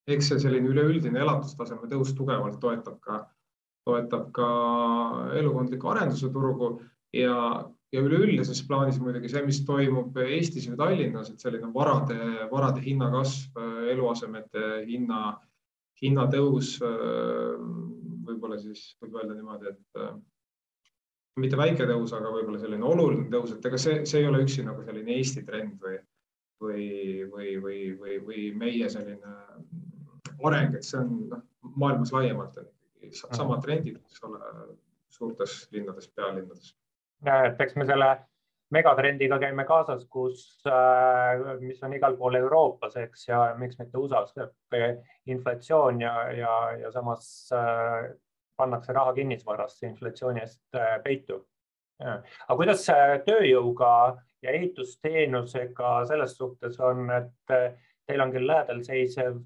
eks 0.07 0.31
see 0.31 0.41
selline 0.43 0.72
üleüldine 0.72 1.22
elatustaseme 1.24 1.88
tõus 1.91 2.12
tugevalt 2.17 2.60
toetab 2.62 3.00
ka, 3.03 3.22
toetab 3.88 4.31
ka 4.36 4.50
elukondliku 5.39 5.93
arenduse 5.93 6.31
turgu 6.33 6.74
ja, 7.15 7.38
ja 7.93 8.03
üleüldises 8.03 8.63
plaanis 8.67 9.00
muidugi 9.00 9.31
see, 9.31 9.45
mis 9.48 9.62
toimub 9.67 10.17
Eestis 10.25 10.67
või 10.72 10.79
Tallinnas, 10.81 11.31
et 11.31 11.43
selline 11.43 11.72
varade, 11.74 12.19
varade 12.51 12.83
hinna 12.83 13.10
kasv, 13.13 13.60
eluasemete 13.93 14.83
hinna, 14.89 15.24
hinnatõus, 16.03 16.75
võib-olla 18.27 18.60
siis 18.60 18.93
võib 19.01 19.19
öelda 19.22 19.38
niimoodi, 19.38 19.72
et 19.72 20.01
mitte 21.39 21.57
väike 21.57 21.88
tõus, 21.89 22.12
aga 22.13 22.31
võib-olla 22.33 22.60
selline 22.62 22.86
oluline 22.86 23.29
tõus, 23.31 23.55
et 23.55 23.65
ega 23.65 23.79
see, 23.79 24.01
see 24.10 24.22
ei 24.22 24.27
ole 24.29 24.43
üksi 24.43 24.65
nagu 24.65 24.83
selline 24.86 25.15
Eesti 25.15 25.45
trend 25.48 25.79
või, 25.81 25.95
või, 26.62 26.89
või, 27.31 27.55
või, 27.63 27.79
või, 28.01 28.19
või 28.27 28.43
meie 28.57 28.89
selline 28.91 29.33
areng, 30.50 30.75
et 30.75 30.88
see 30.88 31.00
on 31.00 31.12
noh, 31.32 31.44
maailmas 31.75 32.13
laiemalt 32.16 32.58
on 32.62 32.70
ikkagi 33.04 33.38
samad 33.38 33.63
trendid, 33.63 34.00
eks 34.00 34.24
ole, 34.28 34.40
suurtes 35.13 35.58
linnades, 35.72 36.10
pealinnades. 36.16 36.74
Et 37.24 37.62
eks 37.63 37.75
me 37.80 37.86
selle 37.88 38.10
megatrendiga 38.74 39.38
käime 39.42 39.66
kaasas, 39.70 40.06
kus, 40.10 40.44
äh, 40.68 41.60
mis 41.62 41.82
on 41.84 41.94
igal 41.94 42.18
pool 42.18 42.40
Euroopas, 42.40 42.98
eks, 43.04 43.28
ja 43.28 43.42
miks 43.60 43.78
mitte 43.80 44.00
USA-s 44.00 44.34
inflatsioon 45.30 46.02
ja, 46.02 46.13
ja, 46.34 46.54
ja 46.82 46.92
samas 46.92 47.28
äh, 47.54 48.12
pannakse 48.58 48.94
raha 48.94 49.13
kinnisvarasse 49.13 49.88
inflatsiooni 49.88 50.44
eest 50.44 50.80
äh, 50.80 50.98
peitu. 51.04 51.44
aga 52.04 52.56
kuidas 52.58 52.82
tööjõuga 53.24 53.90
ja 54.44 54.52
ehitusteenusega 54.58 55.92
selles 56.10 56.34
suhtes 56.36 56.80
on, 56.84 57.06
et 57.13 57.54
teil 58.10 58.24
on 58.24 58.34
küll 58.34 58.50
lähedal 58.50 58.82
seisev 58.84 59.38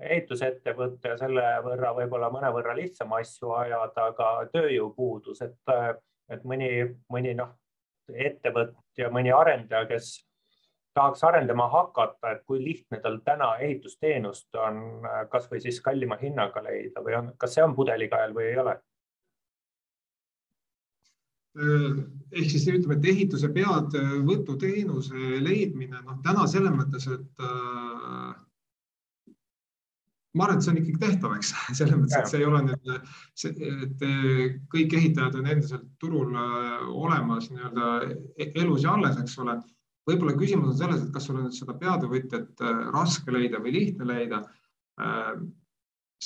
ehitusettevõte 0.00 1.16
selle 1.18 1.44
võrra 1.64 1.92
võib-olla 1.96 2.28
mõnevõrra 2.32 2.74
lihtsam 2.76 3.14
asju 3.16 3.52
ajada, 3.56 4.10
aga 4.12 4.30
tööjõupuudus, 4.52 5.42
et 5.46 5.76
et 6.28 6.42
mõni, 6.42 6.68
mõni 7.12 7.36
noh, 7.38 7.52
ettevõtja, 8.10 9.10
mõni 9.14 9.30
arendaja, 9.30 9.86
kes 9.86 10.08
tahaks 10.96 11.22
arendama 11.28 11.68
hakata, 11.70 12.32
et 12.32 12.42
kui 12.48 12.58
lihtne 12.64 12.98
tal 13.04 13.20
täna 13.24 13.52
ehitusteenust 13.62 14.58
on 14.58 15.06
kasvõi 15.30 15.60
siis 15.62 15.80
kallima 15.84 16.18
hinnaga 16.20 16.62
leida 16.64 17.02
või 17.04 17.18
on, 17.20 17.32
kas 17.38 17.54
see 17.54 17.64
on 17.64 17.76
pudelikael 17.78 18.34
või 18.36 18.50
ei 18.50 18.60
ole? 18.64 18.76
ehk 21.56 22.50
siis 22.52 22.66
ütleme, 22.68 22.98
et 22.98 23.06
ehituse 23.08 23.48
peadvõtuteenuse 23.48 25.38
leidmine, 25.40 26.02
noh 26.04 26.18
täna 26.24 26.44
selles 26.52 26.74
mõttes, 26.74 27.06
et 27.14 27.44
äh, 27.48 28.25
ma 30.36 30.46
arvan, 30.46 30.58
et 30.58 30.66
see 30.66 30.72
on 30.72 30.80
ikkagi 30.80 31.00
tehtav, 31.02 31.34
eks, 31.38 31.52
selles 31.78 31.96
mõttes, 31.96 32.18
et 32.18 32.30
see 32.30 32.42
ei 32.42 32.48
ole 32.48 32.62
nüüd, 32.66 32.92
et 33.48 34.04
eh, 34.08 34.42
kõik 34.72 34.96
ehitajad 35.00 35.38
on 35.40 35.50
endiselt 35.52 35.88
turul 36.02 36.36
eh, 36.36 36.86
olemas 37.04 37.48
nii-öelda 37.52 37.90
e-, 38.36 38.52
elus 38.62 38.86
ja 38.86 38.94
alles, 38.96 39.18
eks 39.22 39.38
ole. 39.44 39.58
võib-olla 40.06 40.36
küsimus 40.38 40.74
on 40.74 40.78
selles, 40.78 41.02
et 41.02 41.12
kas 41.14 41.28
sul 41.28 41.40
on 41.40 41.52
seda 41.54 41.76
peatöövõtjat 41.80 42.64
eh, 42.64 42.82
raske 42.94 43.34
leida 43.34 43.62
või 43.62 43.76
lihtne 43.80 44.08
leida. 44.12 44.44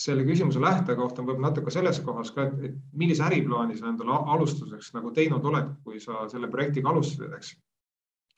selle 0.01 0.23
küsimuse 0.23 0.61
lähtekoht 0.63 1.19
on 1.19 1.27
võib-olla 1.27 1.49
natuke 1.49 1.73
selles 1.75 1.99
kohas 2.07 2.31
ka, 2.31 2.45
et 2.63 2.77
millise 2.95 3.25
äriplaani 3.27 3.75
sa 3.75 3.89
endale 3.91 4.21
alustuseks 4.35 4.93
nagu 4.95 5.11
teinud 5.11 5.45
oled, 5.51 5.73
kui 5.83 5.99
sa 5.99 6.29
selle 6.31 6.47
projektiga 6.53 6.93
alustasid, 6.93 7.33
eks 7.35 7.57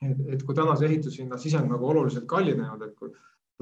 et, 0.01 0.23
et 0.33 0.43
kui 0.43 0.55
tänase 0.57 0.87
ehitushinna 0.87 1.37
sisend 1.37 1.69
nagu 1.69 1.87
oluliselt 1.91 2.25
kallinenud, 2.29 2.81
et 2.81 2.95
kui, 2.97 3.11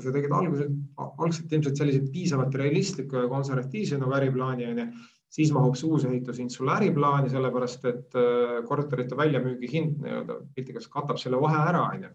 kui 0.01 0.09
sa 0.09 0.15
tegid 0.17 0.33
alguses, 0.35 0.71
algselt 0.97 1.53
ilmselt 1.53 1.77
selliseid 1.79 2.09
piisavalt 2.13 2.57
realistliku 2.57 3.21
ja 3.21 3.29
konservatiivse 3.31 3.99
nagu 4.01 4.17
äriplaani 4.17 4.67
onju, 4.71 4.87
siis 5.31 5.53
mahub 5.55 5.77
see 5.79 5.87
uus 5.87 6.07
ehitushind 6.09 6.51
sulle 6.51 6.73
äriplaani, 6.79 7.29
sellepärast 7.31 7.87
et 7.91 8.19
äh, 8.19 8.57
korterite 8.67 9.17
väljamüügi 9.19 9.71
hind 9.71 10.01
nii-öelda 10.03 10.41
piltlikult 10.55 10.91
katab 10.97 11.21
selle 11.21 11.39
vahe 11.41 11.61
ära 11.69 11.85
onju 11.93 12.11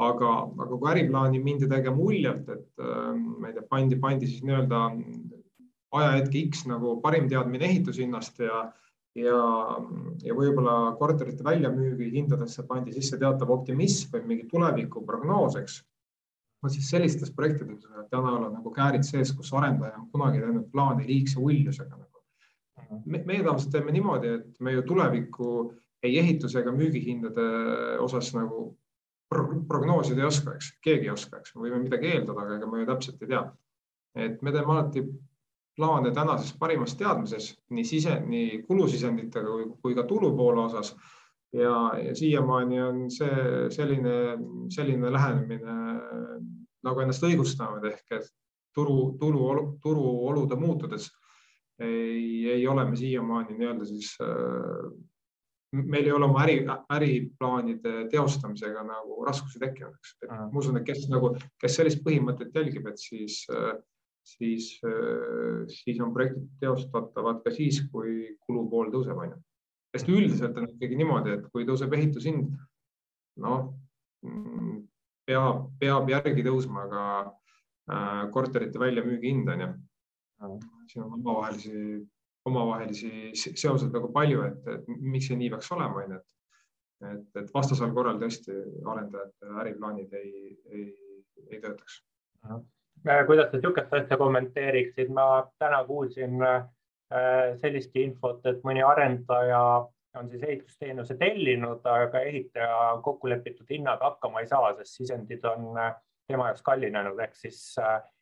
aga, 0.00 0.30
aga 0.64 0.76
kui 0.80 0.90
äriplaani 0.94 1.40
mindi 1.44 1.68
tegema 1.68 2.00
uljalt, 2.08 2.48
et 2.48 2.82
äh, 2.82 3.12
ma 3.14 3.50
ei 3.50 3.56
tea, 3.56 3.66
pandi, 3.70 4.00
pandi 4.00 4.28
siis 4.30 4.44
nii-öelda 4.48 4.84
ajahetke 6.00 6.46
X 6.48 6.64
nagu 6.70 6.96
parim 7.04 7.28
teadmine 7.28 7.66
ehitushinnast 7.68 8.40
ja 8.46 8.68
ja, 9.18 9.38
ja 10.22 10.34
võib-olla 10.36 10.94
korterite 11.00 11.42
väljamüügi 11.42 12.12
hindadesse 12.14 12.62
pandi 12.68 12.94
sisse 12.94 13.18
teatav 13.18 13.50
optimism 13.50 14.14
või 14.14 14.26
mingi 14.28 14.48
tulevikuprognoos, 14.50 15.56
eks. 15.58 15.80
Vot 16.62 16.72
siis 16.72 16.90
sellistes 16.92 17.32
projektides 17.36 17.86
täna 18.10 18.32
olla 18.36 18.50
nagu 18.52 18.72
käärid 18.74 19.06
sees, 19.06 19.32
kus 19.36 19.52
arendaja 19.56 19.96
on 19.98 20.08
kunagi 20.12 20.42
teinud 20.42 20.66
plaani 20.72 21.06
liigse 21.06 21.40
uljusega 21.40 21.96
nagu. 21.96 22.24
me, 23.06 23.22
meie 23.26 23.42
tavaliselt 23.42 23.72
teeme 23.72 23.92
niimoodi, 23.92 24.34
et 24.38 24.60
me 24.60 24.72
ju 24.72 24.82
tulevikku 24.82 25.48
ei 26.02 26.18
ehituse 26.18 26.60
ega 26.60 26.72
müügihindade 26.72 27.46
osas 28.00 28.32
nagu 28.34 28.70
prognoosida 29.68 30.24
ei 30.24 30.26
oska, 30.26 30.54
eks, 30.58 30.72
keegi 30.82 31.06
ei 31.06 31.14
oska, 31.14 31.38
eks, 31.38 31.54
me 31.54 31.68
võime 31.68 31.84
midagi 31.84 32.08
eeldada, 32.10 32.44
aga 32.44 32.56
ega 32.58 32.70
me 32.70 32.80
ju 32.80 32.86
täpselt 32.88 33.22
ei 33.22 33.32
tea. 33.34 33.42
et 34.14 34.40
me 34.42 34.50
teeme 34.52 34.72
alati 34.72 35.04
plaane 35.76 36.10
tänases 36.10 36.56
parimas 36.58 36.96
teadmises 36.98 37.52
nii 37.70 37.84
sise, 37.86 38.16
nii 38.26 38.62
kulusisenditega 38.66 39.52
kui, 39.52 39.66
kui 39.82 39.94
ka 39.94 40.02
tulupoole 40.08 40.64
osas. 40.64 40.96
Ja, 41.52 41.74
ja 41.98 42.14
siiamaani 42.14 42.80
on 42.82 43.00
see 43.10 43.68
selline, 43.74 44.16
selline 44.70 45.12
lähenemine 45.12 45.76
nagu 46.86 47.02
ennast 47.02 47.24
õigustanud 47.26 47.84
ehk 47.90 48.16
et 48.18 48.28
turu, 48.74 49.16
tulu, 49.20 49.46
turuolude 49.82 50.56
muutudes 50.56 51.10
ei, 51.80 52.48
ei 52.54 52.66
ole 52.68 52.84
me 52.86 52.96
siiamaani 52.96 53.56
nii-öelda 53.58 53.88
siis 53.88 54.12
äh, 54.22 54.90
meil 55.72 56.06
ei 56.06 56.12
ole 56.12 56.26
oma 56.26 56.42
äri, 56.44 56.58
äriplaanide 56.90 58.08
teostamisega 58.10 58.82
nagu 58.84 59.24
raskusi 59.26 59.60
tekkinud, 59.62 59.94
eks. 59.94 60.16
ma 60.28 60.58
usun, 60.58 60.80
et 60.80 60.86
kes 60.86 61.06
nagu, 61.12 61.32
kes 61.62 61.78
sellist 61.78 62.02
põhimõtet 62.06 62.56
jälgib, 62.56 62.88
et 62.90 62.98
siis 62.98 63.44
äh, 63.54 63.78
siis, 64.24 64.80
äh, 64.84 65.66
siis 65.68 66.00
on 66.00 66.12
projektid 66.14 66.48
teostatavad 66.60 67.42
ka 67.44 67.52
siis, 67.54 67.82
kui 67.92 68.34
kulupool 68.46 68.92
tõuseb, 68.94 69.18
on 69.18 69.34
ju. 69.34 69.40
Sest 69.94 70.10
üldiselt 70.10 70.58
on 70.58 70.68
ikkagi 70.68 70.98
niimoodi, 70.98 71.36
et 71.36 71.46
kui 71.52 71.66
tõuseb 71.68 71.94
ehitushind, 71.96 72.48
noh, 73.42 73.70
peab, 75.26 75.68
peab 75.80 76.10
järgi 76.12 76.46
tõusma 76.46 76.86
ka 76.90 77.04
äh, 77.26 78.24
korterite 78.34 78.82
väljamüügi 78.82 79.34
hind, 79.34 79.52
on 79.54 79.66
ju. 79.66 79.70
siin 80.90 81.04
on 81.04 81.16
omavahelisi, 81.18 82.00
omavahelisi 82.48 83.32
seoseid 83.36 83.92
nagu 83.92 84.12
palju, 84.12 84.44
et, 84.46 84.68
et 84.74 84.86
miks 84.88 85.28
see 85.28 85.38
nii 85.38 85.50
peaks 85.52 85.72
olema, 85.76 86.04
on 86.04 86.14
ju, 86.16 86.20
et 86.20 86.40
et, 87.08 87.28
et 87.40 87.52
vastasel 87.54 87.94
korral 87.96 88.18
tõesti 88.20 88.54
arendajate 88.92 89.54
äriplaanid 89.62 90.12
ei, 90.18 90.32
ei, 90.68 90.84
ei 91.48 91.60
töötaks. 91.62 92.00
Äh, 92.50 93.22
kuidas 93.28 93.50
sa 93.50 93.56
niisugust 93.56 93.94
asja 93.96 94.18
kommenteeriksid, 94.20 95.12
ma 95.16 95.46
täna 95.62 95.80
kuulsin 95.88 96.42
äh, 96.44 96.66
sellistki 97.60 98.04
infot, 98.06 98.44
et 98.46 98.60
mõni 98.62 98.84
arendaja 98.86 99.62
on 100.18 100.30
siis 100.30 100.42
ehitusteenuse 100.42 101.14
tellinud, 101.18 101.84
aga 101.86 102.20
ehitaja 102.26 102.76
kokkulepitud 103.02 103.66
hinnaga 103.70 104.10
hakkama 104.10 104.40
ei 104.40 104.48
saa, 104.50 104.72
sest 104.78 105.00
sisendid 105.00 105.44
on 105.46 105.78
äh, 105.78 105.92
tema 106.30 106.48
jaoks 106.50 106.62
kallinenud, 106.66 107.18
ehk 107.18 107.36
siis 107.38 107.60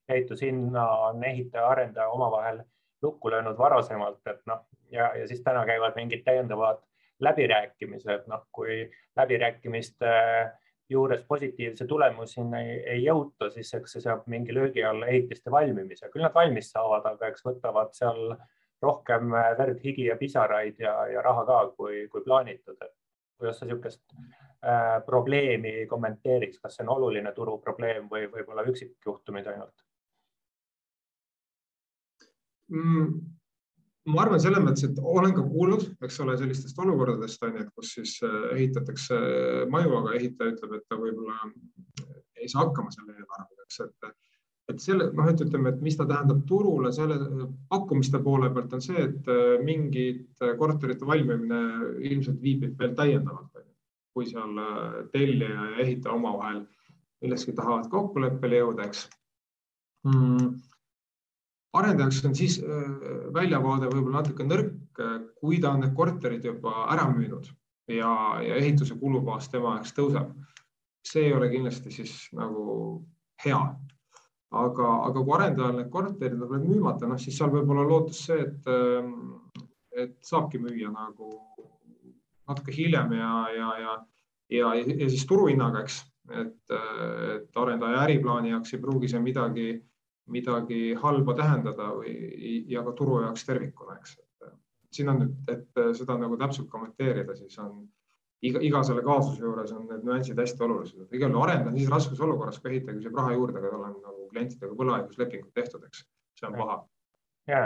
ehitushinna 0.08 0.84
on 1.08 1.24
ehitaja, 1.24 1.68
arendaja 1.68 2.08
omavahel 2.08 2.62
lukku 3.02 3.30
löönud 3.30 3.58
varasemalt, 3.58 4.20
et 4.26 4.40
noh, 4.46 4.64
ja, 4.92 5.12
ja 5.16 5.26
siis 5.28 5.42
täna 5.44 5.64
käivad 5.68 5.96
mingid 5.96 6.24
täiendavad 6.26 6.80
läbirääkimised, 7.20 8.26
noh, 8.30 8.46
kui 8.52 8.82
läbirääkimiste 9.16 10.08
äh, 10.08 10.52
juures 10.88 11.24
positiivse 11.28 11.86
tulemuseni 11.86 12.60
ei, 12.60 12.76
ei 12.94 13.02
jõuta, 13.04 13.50
siis 13.52 13.72
eks 13.76 13.96
see 13.96 14.04
seab 14.04 14.24
mingi 14.30 14.54
löögi 14.54 14.84
alla 14.84 15.08
ehitiste 15.12 15.52
valmimise, 15.52 16.08
küll 16.12 16.24
nad 16.24 16.34
valmis 16.34 16.70
saavad, 16.72 17.04
aga 17.12 17.28
eks 17.28 17.44
võtavad 17.44 17.92
seal 17.96 18.32
rohkem 18.82 19.32
verd, 19.58 19.80
higi 19.84 20.08
ja 20.08 20.16
pisaraid 20.16 20.78
ja, 20.82 20.94
ja 21.12 21.22
raha 21.24 21.44
ka, 21.46 21.58
kui, 21.76 22.06
kui 22.12 22.22
plaanitud. 22.24 22.78
kuidas 23.38 23.58
sa 23.58 23.66
niisugust 23.66 24.02
äh, 24.66 24.98
probleemi 25.06 25.86
kommenteeriks, 25.86 26.58
kas 26.58 26.76
see 26.76 26.86
on 26.86 26.94
oluline 26.96 27.32
turuprobleem 27.32 28.08
või 28.10 28.26
võib-olla 28.32 28.64
üksikjuhtumid 28.66 29.46
ainult 29.46 29.84
mm.? 32.72 33.12
ma 34.08 34.24
arvan 34.24 34.40
selles 34.40 34.64
mõttes, 34.64 34.86
et 34.88 34.98
olen 35.02 35.34
ka 35.36 35.44
kuulnud, 35.44 35.84
eks 36.04 36.20
ole, 36.24 36.38
sellistest 36.40 36.78
olukordadest 36.82 37.42
on 37.44 37.58
ju, 37.58 37.66
et 37.66 37.74
kus 37.76 37.92
siis 37.98 38.16
äh, 38.26 38.38
ehitatakse 38.56 39.18
maju, 39.70 39.98
aga 40.00 40.16
ehitaja 40.18 40.54
ütleb, 40.54 40.78
et 40.78 40.88
ta 40.88 40.98
võib-olla 41.00 41.52
ei 42.38 42.48
saa 42.48 42.64
hakkama 42.64 42.94
selle 42.94 43.14
eelarvega, 43.14 43.66
eks, 43.66 43.80
et 43.86 44.10
et 44.68 44.82
selle 44.84 45.08
noh, 45.16 45.28
et 45.30 45.40
ütleme, 45.40 45.72
et 45.72 45.82
mis 45.84 45.96
ta 45.96 46.04
tähendab 46.08 46.42
turule, 46.48 46.92
selle 46.92 47.16
pakkumiste 47.70 48.20
poole 48.24 48.50
pealt 48.54 48.74
on 48.76 48.84
see, 48.84 49.06
et 49.08 49.30
äh, 49.32 49.56
mingid 49.64 50.42
korterite 50.60 51.08
valmimine 51.08 51.60
ilmselt 52.10 52.42
viibib 52.42 52.78
veel 52.80 52.96
täiendavalt, 52.98 53.62
kui 54.16 54.28
seal 54.28 54.58
äh, 54.64 54.98
tellija 55.14 55.70
ja 55.72 55.84
ehitaja 55.86 56.16
omavahel 56.16 56.64
milleski 57.22 57.56
tahavad 57.56 57.88
kokkuleppele 57.92 58.62
jõuda, 58.62 58.90
eks 58.90 59.06
mm 60.06 60.58
arendajaks 61.76 62.24
on 62.24 62.34
siis 62.36 62.58
äh, 62.62 62.90
väljavaade 63.34 63.90
võib-olla 63.92 64.22
natuke 64.22 64.46
nõrk, 64.46 65.00
äh, 65.02 65.18
kui 65.40 65.60
ta 65.62 65.74
on 65.74 65.84
need 65.84 65.94
korterid 65.96 66.46
juba 66.46 66.86
ära 66.92 67.08
müünud 67.12 67.50
ja, 67.92 68.12
ja 68.44 68.56
ehituse 68.56 68.96
kulubaas 69.00 69.50
tema 69.52 69.76
jaoks 69.78 69.94
tõuseb. 69.96 70.32
see 71.08 71.28
ei 71.28 71.32
ole 71.32 71.48
kindlasti 71.48 71.90
siis 71.90 72.14
nagu 72.36 73.04
hea. 73.44 73.60
Aga, 74.50 74.88
aga 75.08 75.24
kui 75.24 75.34
arendajal 75.36 75.76
need 75.76 75.90
korterid 75.92 76.42
on 76.42 76.52
veel 76.52 76.64
müümata, 76.64 77.08
noh 77.08 77.20
siis 77.20 77.36
seal 77.38 77.50
võib 77.52 77.72
olla 77.74 77.86
lootus 77.88 78.24
see, 78.28 78.38
et, 78.46 78.70
äh, 78.72 79.64
et 80.04 80.16
saabki 80.24 80.60
müüa 80.62 80.92
nagu 80.94 81.32
natuke 82.48 82.72
hiljem 82.72 83.12
ja, 83.18 83.32
ja, 83.52 83.72
ja, 83.82 83.98
ja, 84.56 84.70
ja 84.78 85.10
siis 85.10 85.26
turuhinnaga, 85.28 85.84
eks, 85.84 86.00
et, 86.32 86.56
et 87.34 87.60
arendaja 87.60 88.06
äriplaani 88.06 88.54
jaoks 88.54 88.72
ei 88.72 88.80
pruugi 88.80 89.10
see 89.12 89.20
midagi 89.20 89.68
midagi 90.28 90.94
halba 91.00 91.34
tähendada 91.36 91.90
või, 91.96 92.14
ja 92.68 92.82
ka 92.84 92.92
turu 92.96 93.22
jaoks 93.22 93.46
tervikuna, 93.48 93.96
eks. 93.98 94.18
siin 94.92 95.08
on 95.12 95.22
nüüd, 95.22 95.36
et 95.52 95.80
seda 95.96 96.18
nagu 96.20 96.36
täpselt 96.40 96.68
kommenteerida, 96.72 97.36
siis 97.36 97.56
on 97.64 97.86
iga, 98.42 98.62
iga 98.68 98.82
selle 98.86 99.02
kaasuse 99.06 99.42
juures 99.42 99.72
on 99.74 99.86
need 99.90 100.06
nüansid 100.06 100.38
hästi 100.38 100.64
olulised. 100.66 101.04
igal 101.10 101.34
juhul 101.34 101.46
arendaja 101.48 101.72
on 101.72 101.78
siis 101.78 101.90
raskes 101.92 102.22
olukorras, 102.26 102.60
kui 102.62 102.74
ehitaja 102.74 102.98
küsib 103.00 103.18
raha 103.18 103.34
juurde, 103.34 103.58
aga 103.58 103.74
tal 103.74 103.84
on 103.88 103.98
nagu 104.04 104.28
klientidega 104.32 104.80
võlaõiguslepingud 104.82 105.52
tehtud, 105.54 105.84
eks. 105.88 106.04
see 106.40 106.50
on 106.50 106.58
paha. 106.62 106.80
ja, 107.50 107.62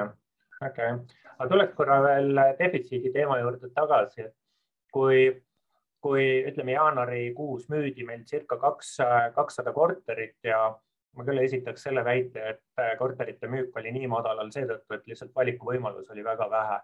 okei 0.60 0.92
okay., 0.96 1.24
aga 1.36 1.48
tuleks 1.54 1.78
korra 1.78 2.02
veel 2.06 2.44
defitsiidi 2.60 3.12
teema 3.14 3.40
juurde 3.42 3.72
tagasi, 3.76 4.28
et 4.28 4.36
kui 4.92 5.24
kui 6.02 6.24
ütleme, 6.50 6.74
jaanuarikuus 6.74 7.68
müüdi 7.70 8.02
meil 8.06 8.24
circa 8.26 8.56
kaks, 8.58 8.96
kakssada 9.36 9.72
korterit 9.76 10.34
ja 10.42 10.64
ma 11.16 11.26
küll 11.26 11.42
esitaks 11.44 11.84
selle 11.86 12.04
väite, 12.04 12.54
et 12.54 12.98
korterite 12.98 13.50
müük 13.50 13.76
oli 13.78 13.92
nii 13.94 14.08
madalal 14.10 14.50
seetõttu, 14.54 14.96
et 14.96 15.06
lihtsalt 15.06 15.34
valikuvõimalus 15.36 16.10
oli 16.10 16.24
väga 16.26 16.48
vähe. 16.50 16.80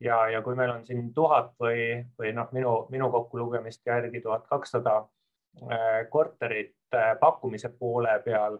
Ja, 0.00 0.28
ja 0.30 0.42
kui 0.42 0.54
meil 0.54 0.70
on 0.70 0.86
siin 0.86 1.12
tuhat 1.14 1.52
või, 1.60 2.04
või 2.18 2.32
noh, 2.36 2.48
minu, 2.52 2.72
minu 2.90 3.10
kokkulugemiste 3.10 3.90
järgi 3.90 4.20
tuhat 4.24 4.46
kakssada 4.48 4.96
äh, 5.70 6.08
korterit 6.10 6.76
äh, 6.94 7.14
pakkumise 7.20 7.68
poole 7.78 8.18
peal 8.24 8.58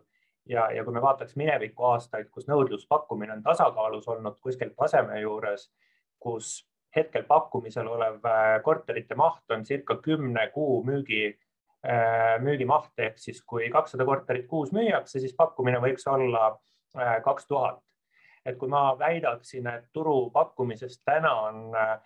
ja, 0.48 0.70
ja 0.72 0.84
kui 0.84 0.94
me 0.94 1.02
vaataks 1.02 1.36
mineviku 1.36 1.90
aastaid, 1.92 2.30
kus 2.30 2.48
nõudluspakkumine 2.48 3.38
on 3.38 3.42
tasakaalus 3.42 4.08
olnud 4.08 4.40
kuskil 4.40 4.72
taseme 4.76 5.20
juures, 5.20 5.70
kus 6.18 6.60
hetkel 6.96 7.26
pakkumisel 7.28 7.88
olev 7.92 8.22
korterite 8.64 9.14
maht 9.14 9.52
on 9.52 9.64
circa 9.68 9.98
kümne 10.00 10.48
kuu 10.54 10.80
müügi 10.84 11.34
Äh, 11.86 12.40
müügimaht 12.42 12.98
ehk 12.98 13.18
siis 13.20 13.42
kui 13.46 13.68
kakssada 13.70 14.04
korterit 14.08 14.48
kuus 14.50 14.72
müüakse, 14.74 15.20
siis 15.22 15.34
pakkumine 15.38 15.78
võiks 15.82 16.06
olla 16.10 16.48
äh, 16.96 17.20
kaks 17.22 17.46
tuhat. 17.46 17.78
Et 18.46 18.58
kui 18.58 18.70
ma 18.70 18.90
väidaksin, 18.98 19.66
et 19.66 19.88
turu 19.92 20.30
pakkumisest 20.30 21.02
täna 21.04 21.32
on 21.48 21.74
äh, 21.76 21.96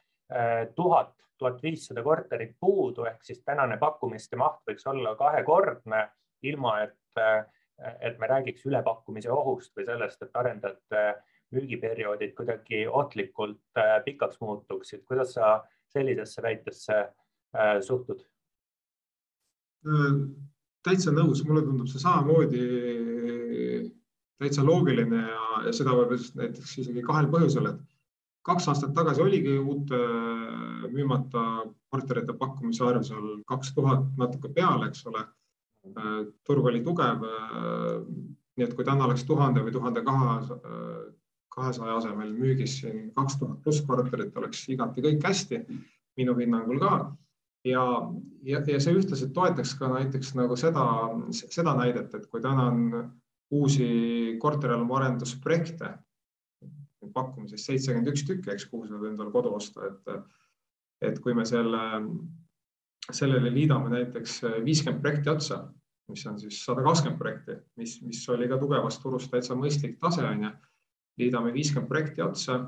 tuhat, 0.74 1.14
tuhat 1.38 1.62
viissada 1.62 2.02
korterit 2.02 2.56
puudu 2.60 3.04
ehk 3.08 3.22
siis 3.24 3.42
tänane 3.44 3.76
pakkumiste 3.80 4.38
maht 4.40 4.62
võiks 4.68 4.86
olla 4.88 5.14
kahekordne, 5.18 6.06
ilma 6.42 6.76
et, 6.84 7.22
et 8.00 8.18
me 8.18 8.28
räägiks 8.28 8.64
ülepakkumise 8.68 9.32
ohust 9.32 9.76
või 9.76 9.86
sellest, 9.88 10.22
et 10.22 10.36
arendajate 10.36 11.04
müügiperioodid 11.56 12.34
kuidagi 12.36 12.84
ohtlikult 12.86 13.80
pikaks 14.04 14.40
muutuksid. 14.40 15.02
kuidas 15.04 15.34
sa 15.34 15.64
sellisesse 15.88 16.42
väitesse 16.42 17.00
suhtud? 17.82 18.22
täitsa 20.84 21.12
nõus, 21.12 21.42
mulle 21.44 21.64
tundub 21.64 21.88
see 21.88 22.00
samamoodi 22.00 22.64
täitsa 24.40 24.64
loogiline 24.64 25.20
ja, 25.20 25.46
ja 25.66 25.72
seda 25.76 25.94
võib 25.96 26.14
näiteks 26.40 26.78
isegi 26.82 27.04
kahel 27.04 27.28
põhjusel, 27.32 27.68
et 27.72 27.80
kaks 28.48 28.70
aastat 28.72 28.94
tagasi 28.96 29.22
oligi 29.22 29.58
uute 29.58 30.00
müümata 30.88 31.44
korterite 31.92 32.36
pakkumise 32.40 32.84
arv 32.86 33.04
seal 33.06 33.36
kaks 33.50 33.74
tuhat 33.76 34.08
natuke 34.20 34.52
peale, 34.56 34.88
eks 34.88 35.06
ole. 35.10 35.26
turg 36.44 36.66
oli 36.68 36.82
tugev. 36.84 37.22
nii 38.56 38.66
et 38.66 38.74
kui 38.76 38.84
täna 38.84 39.06
oleks 39.06 39.24
tuhande 39.24 39.62
või 39.64 39.72
tuhande 39.72 40.02
kahesaja 40.04 41.96
asemel 41.96 42.34
müügis 42.36 42.80
siin 42.80 43.08
kaks 43.16 43.38
tuhat 43.40 43.62
pluss 43.64 43.84
korterit, 43.86 44.36
oleks 44.36 44.68
igati 44.68 45.04
kõik 45.04 45.24
hästi, 45.24 45.62
minu 46.16 46.36
hinnangul 46.36 46.80
ka 46.80 46.92
ja, 47.64 47.84
ja, 48.42 48.60
ja 48.66 48.80
see 48.80 48.96
ühtlasi 48.96 49.30
toetaks 49.36 49.74
ka 49.78 49.88
näiteks 49.92 50.34
nagu 50.38 50.56
seda, 50.56 50.84
seda 51.32 51.74
näidet, 51.76 52.14
et 52.14 52.26
kui 52.30 52.42
täna 52.44 52.68
on 52.72 53.10
uusi 53.50 53.88
korterelamu 54.40 54.94
arendusprojekte 54.98 55.94
pakkumises 57.14 57.64
seitsekümmend 57.66 58.10
üks 58.12 58.24
tükki, 58.28 58.52
eks, 58.54 58.66
kuhu 58.70 58.86
saab 58.86 59.06
endale 59.08 59.32
kodu 59.34 59.54
osta, 59.56 59.88
et, 59.88 60.10
et 61.10 61.20
kui 61.24 61.34
me 61.34 61.46
selle, 61.48 61.80
sellele 63.10 63.52
liidame 63.54 63.90
näiteks 63.94 64.40
viiskümmend 64.66 65.02
projekti 65.02 65.32
otsa, 65.32 65.62
mis 66.10 66.26
on 66.28 66.38
siis 66.38 66.60
sada 66.64 66.84
kakskümmend 66.86 67.18
projekti, 67.18 67.56
mis, 67.80 67.96
mis 68.04 68.20
oli 68.30 68.48
ka 68.50 68.58
tugevast 68.60 69.02
turust 69.02 69.32
täitsa 69.32 69.56
mõistlik 69.58 69.96
tase 70.02 70.22
on 70.26 70.46
ju. 70.46 70.52
liidame 71.20 71.52
viiskümmend 71.52 71.88
projekti 71.88 72.22
otsa 72.22 72.60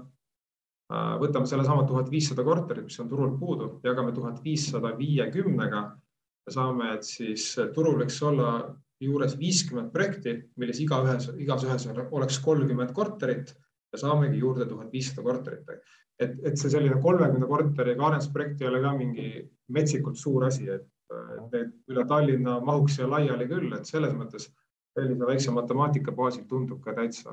võtame 0.92 1.48
sellesama 1.48 1.86
tuhat 1.88 2.10
viissada 2.10 2.44
korterit, 2.44 2.84
mis 2.84 2.98
on 3.00 3.08
turul 3.08 3.36
puudu, 3.38 3.80
jagame 3.84 4.12
tuhat 4.12 4.42
viissada 4.44 4.92
viiekümnega 4.98 5.82
ja 6.46 6.52
saame, 6.52 6.94
et 6.96 7.06
siis 7.06 7.52
turul 7.74 8.00
võiks 8.00 8.18
olla 8.26 8.48
juures 9.02 9.34
viiskümmend 9.38 9.90
projekti, 9.94 10.36
milles 10.60 10.80
igaühes, 10.82 11.28
igas 11.42 11.64
ühes 11.66 11.86
oleks 12.10 12.38
kolmkümmend 12.44 12.94
korterit 12.96 13.54
ja 13.92 14.00
saamegi 14.00 14.38
juurde 14.40 14.66
tuhat 14.68 14.92
viissada 14.92 15.24
korterit. 15.26 15.68
et, 16.22 16.34
et 16.44 16.58
see 16.58 16.70
selline 16.70 17.00
kolmekümne 17.02 17.46
korteriga 17.50 18.06
arendusprojekt 18.06 18.60
ei 18.62 18.68
ole 18.68 18.80
ka 18.84 18.92
mingi 18.94 19.28
metsikult 19.74 20.16
suur 20.20 20.44
asi, 20.46 20.68
et 20.70 20.86
need 21.52 21.72
üle 21.90 22.04
Tallinna 22.08 22.58
mahuks 22.64 22.96
siia 22.96 23.08
laiali 23.10 23.48
küll, 23.50 23.72
et 23.76 23.88
selles 23.88 24.14
mõttes 24.16 24.48
sellise 24.96 25.28
väikse 25.28 25.54
matemaatika 25.56 26.12
baasil 26.16 26.44
tundub 26.48 26.82
ka 26.84 26.94
täitsa, 26.96 27.32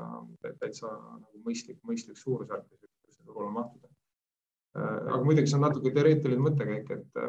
täitsa 0.61 0.89
nagu 0.89 1.43
mõistlik, 1.45 1.79
mõistlik 1.87 2.17
suurusjärk 2.19 2.65
turule 3.29 3.51
mahtuda. 3.53 3.89
Äh, 4.77 4.97
aga 5.13 5.21
muidugi 5.25 5.51
see 5.51 5.59
on 5.59 5.65
natuke 5.67 5.93
teoreetiline 5.95 6.45
mõttekäik, 6.45 6.91
et, 6.95 7.21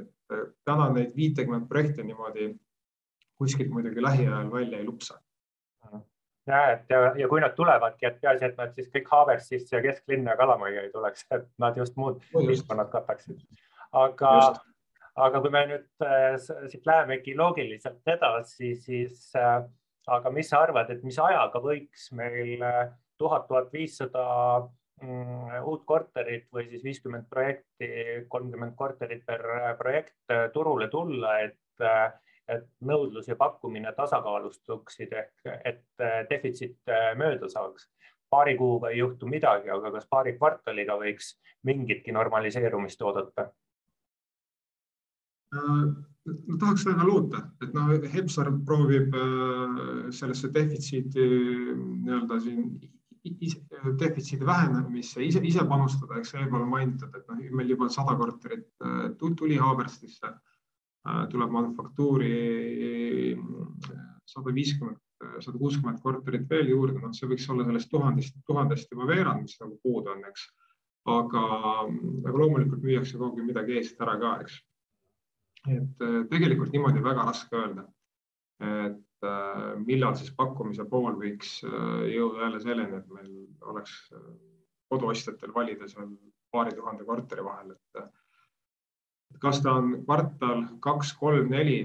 et 0.00 0.42
täna 0.68 0.90
neid 0.92 1.14
viitekümmet 1.16 1.68
projekti 1.70 2.06
niimoodi 2.06 2.50
kuskilt 3.38 3.70
muidugi 3.70 4.02
lähiajal 4.02 4.52
välja 4.52 4.78
ei 4.78 4.84
lupsa. 4.84 5.20
ja, 6.46 6.60
et 6.72 6.90
ja, 6.90 7.00
ja 7.18 7.28
kui 7.28 7.40
nad 7.40 7.54
tulevadki, 7.56 8.06
et 8.06 8.20
peaasi, 8.20 8.44
et 8.44 8.60
nad 8.60 8.74
siis 8.76 8.90
kõik 8.92 9.08
Haaversisse 9.10 9.76
ja 9.76 9.82
kesklinna 9.82 10.34
ja 10.34 10.36
Kalamajja 10.36 10.82
ei 10.82 10.92
tuleks, 10.92 11.26
et 11.34 11.48
nad 11.58 11.76
just 11.76 11.96
muud 11.96 12.20
piirkonnad 12.32 12.92
kataksid. 12.92 13.40
aga, 13.92 14.34
aga 15.16 15.40
kui 15.40 15.54
me 15.54 15.64
nüüd 15.72 16.06
äh, 16.06 16.36
siit 16.42 16.86
lähemegi 16.86 17.36
loogiliselt 17.36 18.14
edasi, 18.16 18.74
siis 18.76 19.30
äh, 19.40 19.60
aga 20.06 20.30
mis 20.30 20.52
sa 20.52 20.62
arvad, 20.66 20.90
et 20.90 21.04
mis 21.04 21.18
ajaga 21.18 21.62
võiks 21.64 22.10
meil 22.12 22.64
tuhat, 23.18 23.46
tuhat 23.48 23.72
viissada 23.72 24.24
Mm, 25.02 25.64
uut 25.66 25.82
korterit 25.88 26.46
või 26.54 26.68
siis 26.70 26.84
viiskümmend 26.84 27.26
projekti, 27.30 27.88
kolmkümmend 28.30 28.76
korterit 28.78 29.24
per 29.26 29.42
äh, 29.50 29.72
projekt 29.78 30.14
äh, 30.30 30.46
turule 30.54 30.86
tulla, 30.92 31.32
et, 31.48 31.82
äh, 31.82 32.12
et 32.48 32.64
nõudlus 32.84 33.28
ja 33.28 33.36
pakkumine 33.40 33.92
tasakaalustuksid 33.96 35.12
ehk 35.20 35.52
et 35.64 36.06
defitsiit 36.30 36.94
mööda 37.20 37.48
saaks. 37.48 37.88
paari 38.30 38.56
kuuga 38.58 38.90
ei 38.90 38.98
juhtu 38.98 39.26
midagi, 39.30 39.70
aga 39.70 39.92
kas 39.94 40.08
paari 40.10 40.32
kvartaliga 40.38 40.96
võiks 40.98 41.36
mingitki 41.62 42.12
normaliseerumist 42.12 43.02
oodata? 43.02 43.50
no 45.54 46.56
tahaks 46.58 46.84
väga 46.88 47.04
loota, 47.06 47.44
et 47.62 47.74
noh, 47.76 47.92
Hepsar 48.14 48.50
proovib 48.66 49.14
sellesse 50.10 50.50
defitsiiti 50.52 51.28
nii-öelda 51.28 52.40
siin 52.42 52.64
defitsiidi 54.00 54.46
vähenemisse 54.46 55.22
ise, 55.24 55.40
ise 55.42 55.64
panustada, 55.68 56.18
eks 56.20 56.34
eelpool 56.36 56.66
mainitud, 56.68 57.14
et 57.16 57.28
noh, 57.30 57.40
meil 57.56 57.70
juba 57.72 57.88
sada 57.92 58.16
korterit 58.20 58.66
äh, 58.84 59.06
tuli 59.38 59.56
Haaberstisse, 59.56 60.28
äh, 60.28 60.53
tuleb 61.30 61.52
manufaktuuri 61.52 62.34
äh, 63.34 64.02
sada 64.28 64.54
viiskümmend, 64.56 65.00
sada 65.44 65.58
kuuskümmend 65.60 66.02
korterit 66.02 66.46
veel 66.50 66.70
juurde, 66.72 66.98
noh, 67.00 67.14
see 67.16 67.28
võiks 67.30 67.48
olla 67.52 67.66
sellest 67.68 67.90
tuhandest, 67.92 68.36
tuhandest 68.48 68.92
juba 68.92 69.08
veerand, 69.08 69.44
mis 69.44 69.56
nagu 69.60 69.78
puudu 69.84 70.12
on, 70.14 70.22
eks. 70.28 70.46
aga, 71.12 71.42
aga 72.24 72.38
loomulikult 72.40 72.84
müüakse 72.84 73.20
kogu 73.20 73.40
aeg 73.40 73.50
midagi 73.50 73.78
eest 73.80 74.00
ära 74.00 74.16
ka, 74.20 74.36
eks. 74.44 74.60
et 75.76 76.06
tegelikult 76.32 76.72
niimoodi 76.72 77.04
väga 77.04 77.28
raske 77.28 77.60
öelda. 77.60 77.84
et 78.64 79.02
Äh, 79.24 79.76
millal 79.86 80.16
siis 80.18 80.32
pakkumise 80.36 80.84
pool 80.90 81.14
võiks 81.20 81.56
äh, 81.64 82.04
jõuda 82.12 82.44
jälle 82.44 82.60
selleni, 82.60 82.98
et 82.98 83.12
meil 83.14 83.30
oleks 83.72 83.94
äh, 84.12 84.24
koduostjatel 84.92 85.54
valida 85.54 85.88
seal 85.88 86.10
paari 86.52 86.74
tuhande 86.76 87.06
korteri 87.08 87.44
vahel, 87.46 87.72
et 87.74 88.02
kas 89.42 89.60
ta 89.64 89.74
on 89.80 89.98
kvartal 90.04 90.64
kaks, 90.84 91.12
kolm, 91.20 91.50
neli. 91.52 91.78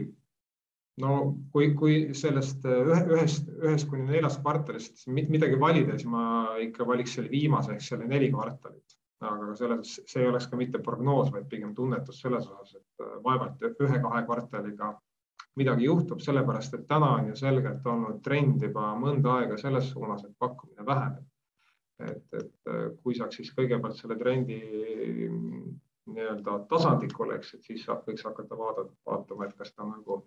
no 1.00 1.12
kui, 1.54 1.72
kui 1.80 1.98
sellest 2.18 2.66
ühe, 2.68 3.02
ühest, 3.16 3.48
ühest 3.64 3.88
kuni 3.88 4.10
neljast 4.10 4.42
kvartalist 4.44 5.06
midagi 5.08 5.60
valida, 5.60 5.96
siis 5.96 6.10
ma 6.12 6.24
ikka 6.60 6.88
valiks 6.88 7.14
selle 7.16 7.32
viimase 7.32 7.76
ehk 7.76 7.86
selle 7.86 8.08
neli 8.08 8.32
kvartalit. 8.34 8.98
aga 9.20 9.54
selles, 9.60 9.98
see 10.08 10.22
ei 10.24 10.30
oleks 10.30 10.48
ka 10.48 10.56
mitte 10.56 10.80
prognoos, 10.80 11.32
vaid 11.32 11.48
pigem 11.52 11.74
tunnetus 11.76 12.22
selles 12.24 12.46
osas, 12.48 12.76
et 12.80 13.08
vaevalt 13.24 13.64
ühe-kahe 13.68 14.22
kvartaliga 14.28 14.94
midagi 15.60 15.90
juhtub, 15.90 16.22
sellepärast 16.24 16.78
et 16.78 16.86
täna 16.88 17.10
on 17.18 17.32
ju 17.32 17.36
selgelt 17.40 17.88
olnud 17.88 18.22
trend 18.24 18.64
juba 18.64 18.94
mõnda 19.00 19.40
aega 19.42 19.58
selles 19.60 19.90
suunas, 19.92 20.24
et 20.24 20.36
pakkumine 20.40 20.86
väheneb. 20.88 21.26
et, 22.00 22.24
et 22.32 22.72
äh, 22.72 22.84
kui 23.04 23.16
saaks 23.16 23.36
siis 23.42 23.50
kõigepealt 23.58 23.98
selle 24.00 24.16
trendi 24.16 24.60
nii-öelda 26.16 26.58
tasandikul, 26.70 27.34
eks, 27.38 27.54
et 27.58 27.72
siis 27.72 27.86
võiks 27.88 28.26
hakata 28.26 28.58
vaadata, 28.58 28.94
vaatama, 29.08 29.48
et 29.48 29.56
kas 29.58 29.74
ta 29.74 29.88
nagu 29.88 30.20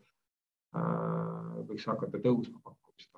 äh, 0.76 1.62
võiks 1.68 1.86
hakata 1.86 2.20
tõusma 2.22 2.60
pakkumist. 2.64 3.10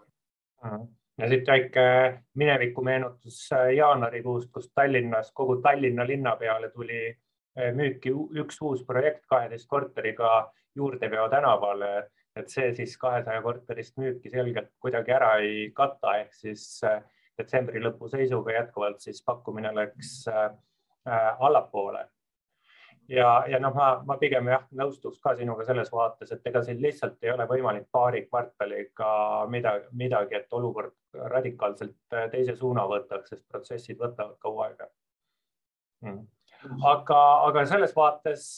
ja 1.18 1.28
siit 1.28 1.46
väike 1.48 1.86
mineviku 2.34 2.82
meenutus 2.82 3.38
äh, 3.52 3.74
jaanuarikuust, 3.78 4.50
kus 4.52 4.70
Tallinnas 4.74 5.32
kogu 5.32 5.60
Tallinna 5.62 6.06
linna 6.06 6.36
peale 6.36 6.70
tuli 6.70 7.00
äh, 7.08 7.72
müüki 7.74 8.12
üks 8.42 8.60
uus 8.62 8.84
projekt 8.84 9.26
kaheteist 9.26 9.68
korteriga 9.68 10.50
juurdeveo 10.74 11.28
tänavale, 11.30 12.10
et 12.36 12.50
see 12.50 12.72
siis 12.74 12.96
kahesaja 12.98 13.42
korterist 13.42 13.96
müüki 14.00 14.30
selgelt 14.30 14.72
kuidagi 14.82 15.14
ära 15.14 15.36
ei 15.42 15.70
kata, 15.74 16.16
ehk 16.24 16.34
siis 16.34 16.64
äh, 16.86 17.02
detsembri 17.38 17.82
lõpu 17.82 18.08
seisuga 18.10 18.58
jätkuvalt 18.58 19.02
siis 19.02 19.22
pakkumine 19.26 19.72
läks 19.74 20.16
äh, 20.30 20.50
allapoole. 21.38 22.06
Ja, 23.08 23.28
ja 23.48 23.60
noh, 23.60 23.74
ma, 23.76 23.88
ma 24.06 24.16
pigem 24.20 24.48
jah, 24.52 24.66
nõustuks 24.80 25.20
ka 25.22 25.34
sinuga 25.38 25.66
selles 25.68 25.90
vaates, 25.92 26.32
et 26.32 26.46
ega 26.50 26.62
siin 26.64 26.80
lihtsalt 26.82 27.22
ei 27.24 27.32
ole 27.34 27.46
võimalik 27.50 27.88
paari 27.92 28.24
kvartaliga 28.26 29.08
midagi, 29.50 29.90
midagi, 29.92 30.38
et 30.40 30.56
olukord 30.58 30.94
radikaalselt 31.34 32.18
teise 32.32 32.56
suuna 32.56 32.86
võtaks, 32.90 33.34
sest 33.34 33.44
protsessid 33.50 34.00
võtavad 34.00 34.38
kaua 34.42 34.68
aega 34.68 34.88
hmm.. 36.04 36.24
aga, 36.94 37.20
aga 37.50 37.66
selles 37.70 37.94
vaates 37.96 38.48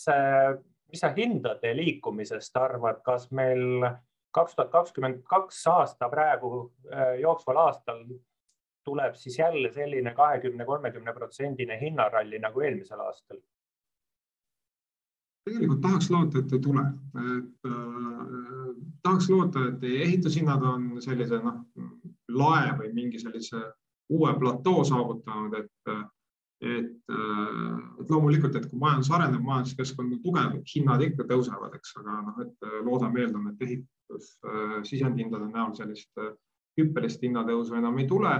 mis 0.90 1.02
sa 1.02 1.10
hindade 1.16 1.72
liikumisest 1.76 2.56
arvad, 2.56 3.02
kas 3.04 3.30
meil 3.34 3.86
kaks 4.36 4.56
tuhat 4.56 4.70
kakskümmend 4.70 5.22
kaks 5.28 5.62
aasta 5.72 6.08
praegu 6.12 6.50
äh, 6.92 7.16
jooksval 7.22 7.60
aastal 7.64 8.04
tuleb 8.86 9.14
siis 9.18 9.38
jälle 9.38 9.72
selline 9.72 10.12
kahekümne, 10.14 10.64
kolmekümne 10.64 11.12
protsendine 11.12 11.80
hinnaralli 11.80 12.38
nagu 12.38 12.60
eelmisel 12.60 13.00
aastal? 13.02 13.40
Tegelikult 15.46 15.80
tahaks 15.80 16.10
loota, 16.10 16.42
et 16.42 16.52
ei 16.52 16.60
tule, 16.60 16.82
et 17.36 17.70
äh, 17.70 18.76
tahaks 19.06 19.30
loota, 19.30 19.68
et 19.70 19.84
ehitushinnad 19.88 20.62
on 20.66 20.88
sellise 21.04 21.38
noh, 21.44 21.62
lae 22.34 22.74
või 22.80 22.92
mingi 22.96 23.22
sellise 23.22 23.62
uue 24.10 24.34
platoo 24.38 24.84
saavutanud, 24.86 25.54
et 25.60 25.96
et, 26.60 26.92
äh, 27.12 28.00
et 28.00 28.10
loomulikult, 28.10 28.56
et 28.56 28.68
kui 28.70 28.80
majandus 28.80 29.10
areneb, 29.12 29.42
majanduskeskkond 29.44 30.14
on 30.16 30.20
tugev, 30.24 30.54
hinnad 30.72 31.02
ikka 31.04 31.26
tõusevad, 31.28 31.74
eks, 31.76 31.92
aga 32.00 32.20
noh, 32.24 32.38
et 32.46 32.68
äh, 32.68 32.78
loodame, 32.86 33.22
eeldame, 33.24 33.52
et 33.52 33.66
ehitus 33.66 34.30
äh, 34.46 34.78
sisendhindade 34.88 35.50
näol 35.50 35.74
sellist 35.76 36.22
hüppelist 36.80 37.24
hinnatõusu 37.24 37.76
enam 37.76 37.98
ei 38.00 38.08
tule. 38.08 38.32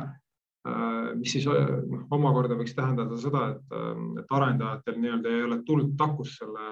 Mis 1.17 1.33
siis 1.33 1.47
noh, 1.47 2.07
omakorda 2.15 2.57
võiks 2.59 2.75
tähendada 2.75 3.19
seda, 3.21 3.43
et, 3.55 3.77
et 4.23 4.35
arendajatel 4.39 4.99
nii-öelda 5.03 5.33
ei 5.33 5.45
ole 5.47 5.61
tuld 5.69 5.95
takus 5.99 6.37
selle 6.41 6.67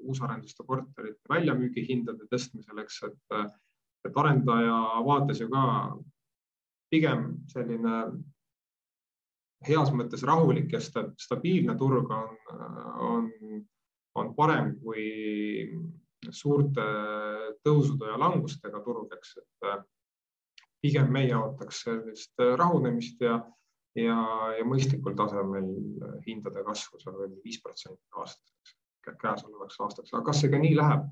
uusarenduste 0.00 0.64
korterite 0.66 1.28
väljamüügihindade 1.28 2.28
tõstmiseks, 2.32 3.02
et, 3.10 3.54
et 4.08 4.20
arendaja 4.22 4.78
vaates 5.06 5.42
ju 5.42 5.50
ka 5.52 5.64
pigem 6.90 7.26
selline 7.52 7.96
heas 9.68 9.92
mõttes 9.92 10.24
rahulik 10.24 10.72
ja 10.72 10.80
stabiilne 10.80 11.76
turg 11.78 12.10
on, 12.16 12.36
on, 13.10 13.30
on 14.16 14.34
parem 14.34 14.72
kui 14.80 15.04
suurte 16.30 16.84
tõusude 17.64 18.08
ja 18.08 18.18
langustega 18.20 18.80
turg, 18.84 19.12
eks, 19.16 19.36
et 19.40 19.68
pigem 20.82 21.10
meie 21.12 21.34
ootaks 21.36 21.82
sellist 21.86 22.44
rahunemist 22.58 23.20
ja, 23.24 23.38
ja, 23.98 24.18
ja 24.58 24.68
mõistlikul 24.68 25.16
tasemel 25.18 25.68
hindade 26.26 26.64
kasvu 26.66 27.00
seal 27.02 27.18
veel 27.18 27.34
viis 27.44 27.60
protsenti 27.62 28.20
aastas, 28.22 28.76
käesolevaks 29.10 29.80
aastaks, 29.80 30.14
aga 30.14 30.24
kas 30.30 30.40
see 30.42 30.52
ka 30.52 30.62
nii 30.62 30.78
läheb? 30.78 31.10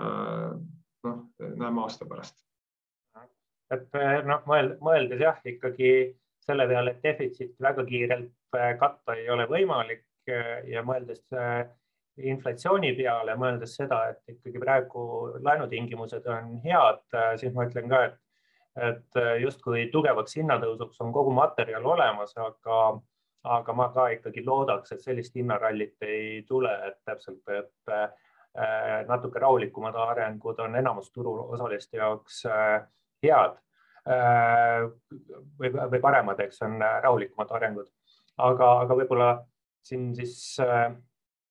noh, 0.00 1.16
näeme 1.38 1.82
aasta 1.82 2.06
pärast. 2.08 2.38
et 3.74 3.98
noh, 4.24 4.46
mõeldes 4.46 5.20
jah, 5.20 5.40
ikkagi 5.44 5.90
selle 6.46 6.66
peale, 6.68 6.94
et 6.94 7.04
defitsiit 7.04 7.52
väga 7.62 7.84
kiirelt 7.88 8.56
äh, 8.56 8.72
katta 8.80 9.16
ei 9.18 9.28
ole 9.30 9.46
võimalik 9.50 10.04
äh, 10.30 10.64
ja 10.70 10.82
mõeldes 10.86 11.22
äh, 11.36 11.68
inflatsiooni 12.20 12.92
peale, 12.98 13.36
mõeldes 13.40 13.76
seda, 13.78 14.00
et 14.12 14.34
ikkagi 14.34 14.60
praegu 14.60 15.02
laenutingimused 15.44 16.26
on 16.28 16.56
head, 16.64 17.04
siis 17.40 17.54
ma 17.56 17.64
ütlen 17.68 17.88
ka, 17.88 18.02
et, 18.10 18.18
et 18.76 19.18
justkui 19.42 19.88
tugevaks 19.92 20.36
hinnatõusuks 20.38 21.00
on 21.02 21.12
kogu 21.12 21.32
materjal 21.34 21.86
olemas, 21.86 22.36
aga, 22.38 22.76
aga 23.56 23.74
ma 23.74 23.88
ka 23.94 24.06
ikkagi 24.14 24.44
loodaks, 24.46 24.92
et 24.92 25.02
sellist 25.02 25.34
hinnarallit 25.34 26.06
ei 26.06 26.44
tule, 26.48 26.70
et 26.86 27.00
täpselt, 27.04 27.42
et 27.50 29.08
natuke 29.08 29.42
rahulikumad 29.42 29.94
arengud 29.94 30.58
on 30.62 30.76
enamus 30.78 31.10
turuosaliste 31.14 31.98
jaoks 31.98 32.44
head 33.22 33.58
Äh, 34.08 34.88
või, 35.60 35.68
või 35.70 36.00
paremad, 36.00 36.38
eks 36.40 36.62
on 36.64 36.78
rahulikumad 36.80 37.50
arengud. 37.52 37.88
aga, 38.40 38.68
aga 38.86 38.96
võib-olla 38.96 39.28
siin 39.84 40.14
siis 40.16 40.56
äh, 40.64 40.94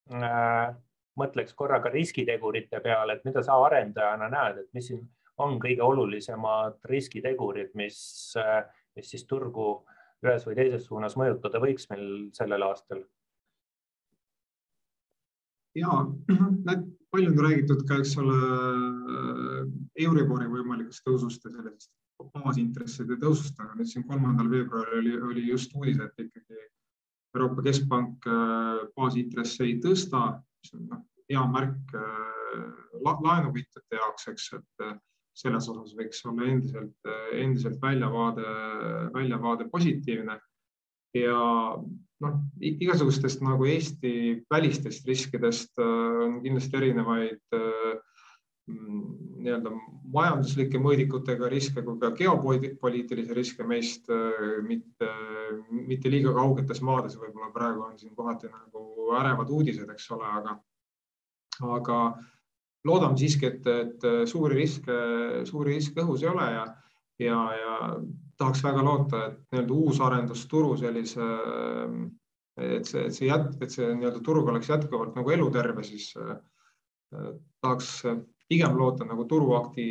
äh, 0.09 0.71
mõtleks 1.19 1.53
korra 1.53 1.77
ka 1.79 1.91
riskitegurite 1.93 2.81
peale, 2.81 3.13
et 3.13 3.25
mida 3.25 3.43
sa 3.45 3.59
arendajana 3.65 4.31
näed, 4.33 4.63
et 4.63 4.73
mis 4.73 4.87
siin 4.89 5.03
on 5.43 5.59
kõige 5.61 5.85
olulisemad 5.85 6.79
riskitegurid, 6.89 7.71
mis, 7.79 7.99
mis 8.95 9.13
siis 9.13 9.25
turgu 9.29 9.69
ühes 10.25 10.43
või 10.47 10.57
teises 10.57 10.85
suunas 10.87 11.15
mõjutada 11.19 11.61
võiks 11.63 11.87
meil 11.91 12.05
sellel 12.35 12.67
aastal? 12.67 13.05
ja 15.77 15.93
palju 17.11 17.31
on 17.31 17.39
räägitud 17.45 17.85
ka, 17.87 17.99
eks 18.01 18.17
ole, 18.19 18.37
Euribori 20.05 20.49
võimalikust 20.49 21.05
tõusust 21.05 21.45
ja 21.45 21.53
sellisest 21.53 21.91
baasintresside 22.33 23.17
tõusust, 23.21 23.59
aga 23.61 23.77
nüüd 23.79 23.89
siin 23.89 24.05
kolmandal 24.07 24.49
veebruaril 24.51 24.99
oli, 24.99 25.13
oli 25.29 25.45
just 25.47 25.75
uudis, 25.77 25.99
et 26.03 26.25
ikkagi 26.25 26.65
Euroopa 27.35 27.63
Keskpank 27.65 28.27
äh, 28.27 28.81
baasintresse 28.97 29.63
ei 29.67 29.77
tõsta, 29.83 30.23
mis 30.59 30.73
on 30.75 30.87
noh, 30.89 31.03
hea 31.29 31.43
märk 31.53 31.93
äh, 31.95 32.65
la, 33.05 33.15
laenuvõtjate 33.25 33.99
jaoks, 34.01 34.27
eks, 34.33 34.49
et 34.57 34.85
äh, 34.85 34.95
selles 35.39 35.69
osas 35.71 35.95
võiks 35.97 36.21
olla 36.27 36.47
endiselt, 36.51 37.09
endiselt 37.33 37.79
väljavaade, 37.81 38.45
väljavaade 39.15 39.69
positiivne. 39.71 40.39
ja 41.17 41.39
noh, 42.21 42.33
igasugustest 42.61 43.41
nagu 43.41 43.65
Eesti 43.65 44.11
välistest 44.51 45.07
riskidest 45.07 45.79
on 45.81 46.41
kindlasti 46.43 46.77
erinevaid 46.77 47.59
nii-öelda 48.69 49.71
majanduslike 50.13 50.79
mõõdikutega 50.81 51.49
riske 51.51 51.83
kui 51.85 51.99
ka 52.01 52.11
geopoliitilisi 52.17 53.35
riske 53.37 53.65
meist 53.67 54.09
äh, 54.13 54.59
mitte, 54.65 55.09
mitte 55.71 56.11
liiga 56.11 56.33
kaugetes 56.35 56.81
maades, 56.85 57.17
võib-olla 57.19 57.51
praegu 57.55 57.85
on 57.87 57.97
siin 57.99 58.15
kohati 58.17 58.51
nagu 58.51 59.13
ärevad 59.19 59.49
uudised, 59.53 59.89
eks 59.89 60.09
ole, 60.15 60.27
aga, 60.41 60.57
aga 61.77 61.99
loodame 62.87 63.17
siiski, 63.19 63.49
et, 63.49 63.67
et 63.67 64.05
suuri 64.29 64.61
riske, 64.61 64.95
suuri 65.49 65.75
riske 65.75 66.03
õhus 66.03 66.23
ei 66.23 66.29
ole 66.31 66.45
ja, 66.53 66.65
ja, 67.19 67.39
ja 67.59 67.73
tahaks 68.39 68.63
väga 68.63 68.83
loota, 68.85 69.25
et 69.27 69.39
nii-öelda 69.51 69.75
uusarendusturu 69.75 70.77
sellise, 70.79 71.27
et 72.59 72.87
see, 72.87 73.05
et 73.07 73.15
see 73.15 73.27
jät-, 73.27 73.57
et 73.59 73.73
see 73.73 73.89
nii-öelda 73.91 74.23
turg 74.23 74.47
oleks 74.47 74.71
jätkuvalt 74.71 75.17
nagu 75.19 75.35
eluterve, 75.35 75.83
siis 75.87 76.13
äh, 76.19 76.37
tahaks 77.61 77.91
pigem 78.49 78.77
loota 78.79 79.07
nagu 79.07 79.27
turuakti, 79.29 79.89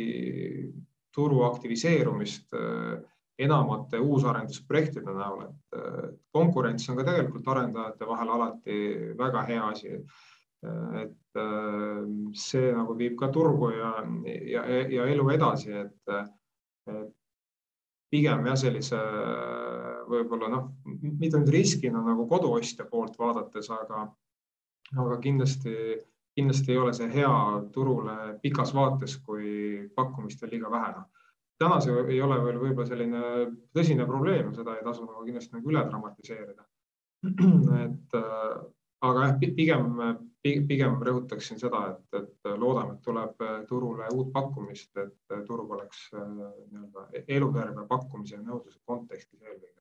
turu 1.15 1.43
aktiviseerumist 1.47 2.57
äh, 2.57 2.97
enamate 3.39 4.01
uusarendusprojektide 4.03 5.13
näol, 5.15 5.45
et 5.47 5.77
äh, 5.79 6.09
konkurents 6.35 6.89
on 6.89 6.99
ka 6.99 7.05
tegelikult 7.07 7.47
arendajate 7.53 8.09
vahel 8.09 8.33
alati 8.35 8.81
väga 9.17 9.45
hea 9.47 9.69
asi. 9.69 9.95
Et 10.63 11.39
äh, 11.39 12.01
see 12.35 12.73
nagu 12.75 12.97
viib 12.99 13.15
ka 13.19 13.29
turgu 13.33 13.71
ja, 13.75 13.93
ja, 14.27 14.65
ja 14.91 15.07
elu 15.13 15.29
edasi, 15.35 15.71
et, 15.85 16.19
pigem 18.09 18.47
jah, 18.49 18.55
sellise 18.57 18.99
võib-olla 20.09 20.47
noh, 20.49 20.69
mitte 21.21 21.37
nüüd 21.37 21.51
riskina 21.53 22.01
nagu 22.01 22.25
koduostja 22.27 22.87
poolt 22.89 23.19
vaadates, 23.21 23.69
aga, 23.69 24.07
aga 24.97 25.19
kindlasti 25.21 25.75
kindlasti 26.39 26.71
ei 26.71 26.77
ole 26.77 26.93
see 26.95 27.09
hea 27.13 27.35
turule 27.75 28.15
pikas 28.43 28.73
vaates, 28.75 29.17
kui 29.25 29.87
pakkumist 29.95 30.43
on 30.43 30.53
liiga 30.53 30.71
vähe. 30.71 31.05
täna 31.59 31.79
see 31.83 32.03
ei 32.07 32.21
ole 32.23 32.37
veel 32.43 32.59
võib-olla 32.61 32.87
selline 32.87 33.21
tõsine 33.75 34.05
probleem, 34.07 34.53
seda 34.55 34.77
ei 34.77 34.83
tasu 34.85 35.03
nagu 35.03 35.25
kindlasti 35.25 35.57
nagu 35.57 35.71
üle 35.73 35.81
dramatiseerida. 35.89 36.63
et 37.85 38.15
äh, 38.15 38.53
aga 39.01 39.25
jah, 39.25 39.35
pigem, 39.55 39.99
pigem 40.43 40.97
rõhutaksin 41.07 41.59
seda, 41.61 41.83
et, 41.93 42.21
et 42.21 42.53
loodame, 42.59 42.97
et 42.97 43.03
tuleb 43.05 43.43
turule 43.69 44.07
uut 44.15 44.31
pakkumist, 44.35 44.91
et 44.97 45.37
turg 45.47 45.71
oleks 45.77 46.07
äh, 46.13 46.31
nii-öelda 46.71 47.25
eluterve 47.27 47.85
pakkumise 47.87 48.35
ja 48.35 48.41
nõudluse 48.43 48.81
kontekstis 48.85 49.41
eelkõige. 49.41 49.79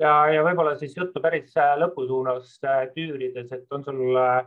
Ja, 0.00 0.12
ja 0.32 0.42
võib-olla 0.42 0.74
siis 0.80 0.96
juttu 0.96 1.20
päris 1.22 1.52
äh, 1.60 1.74
lõpusuunas 1.78 2.56
äh, 2.64 2.86
tüürides, 2.94 3.52
et 3.52 3.74
on 3.76 3.84
sul 3.84 4.16
äh, 4.18 4.40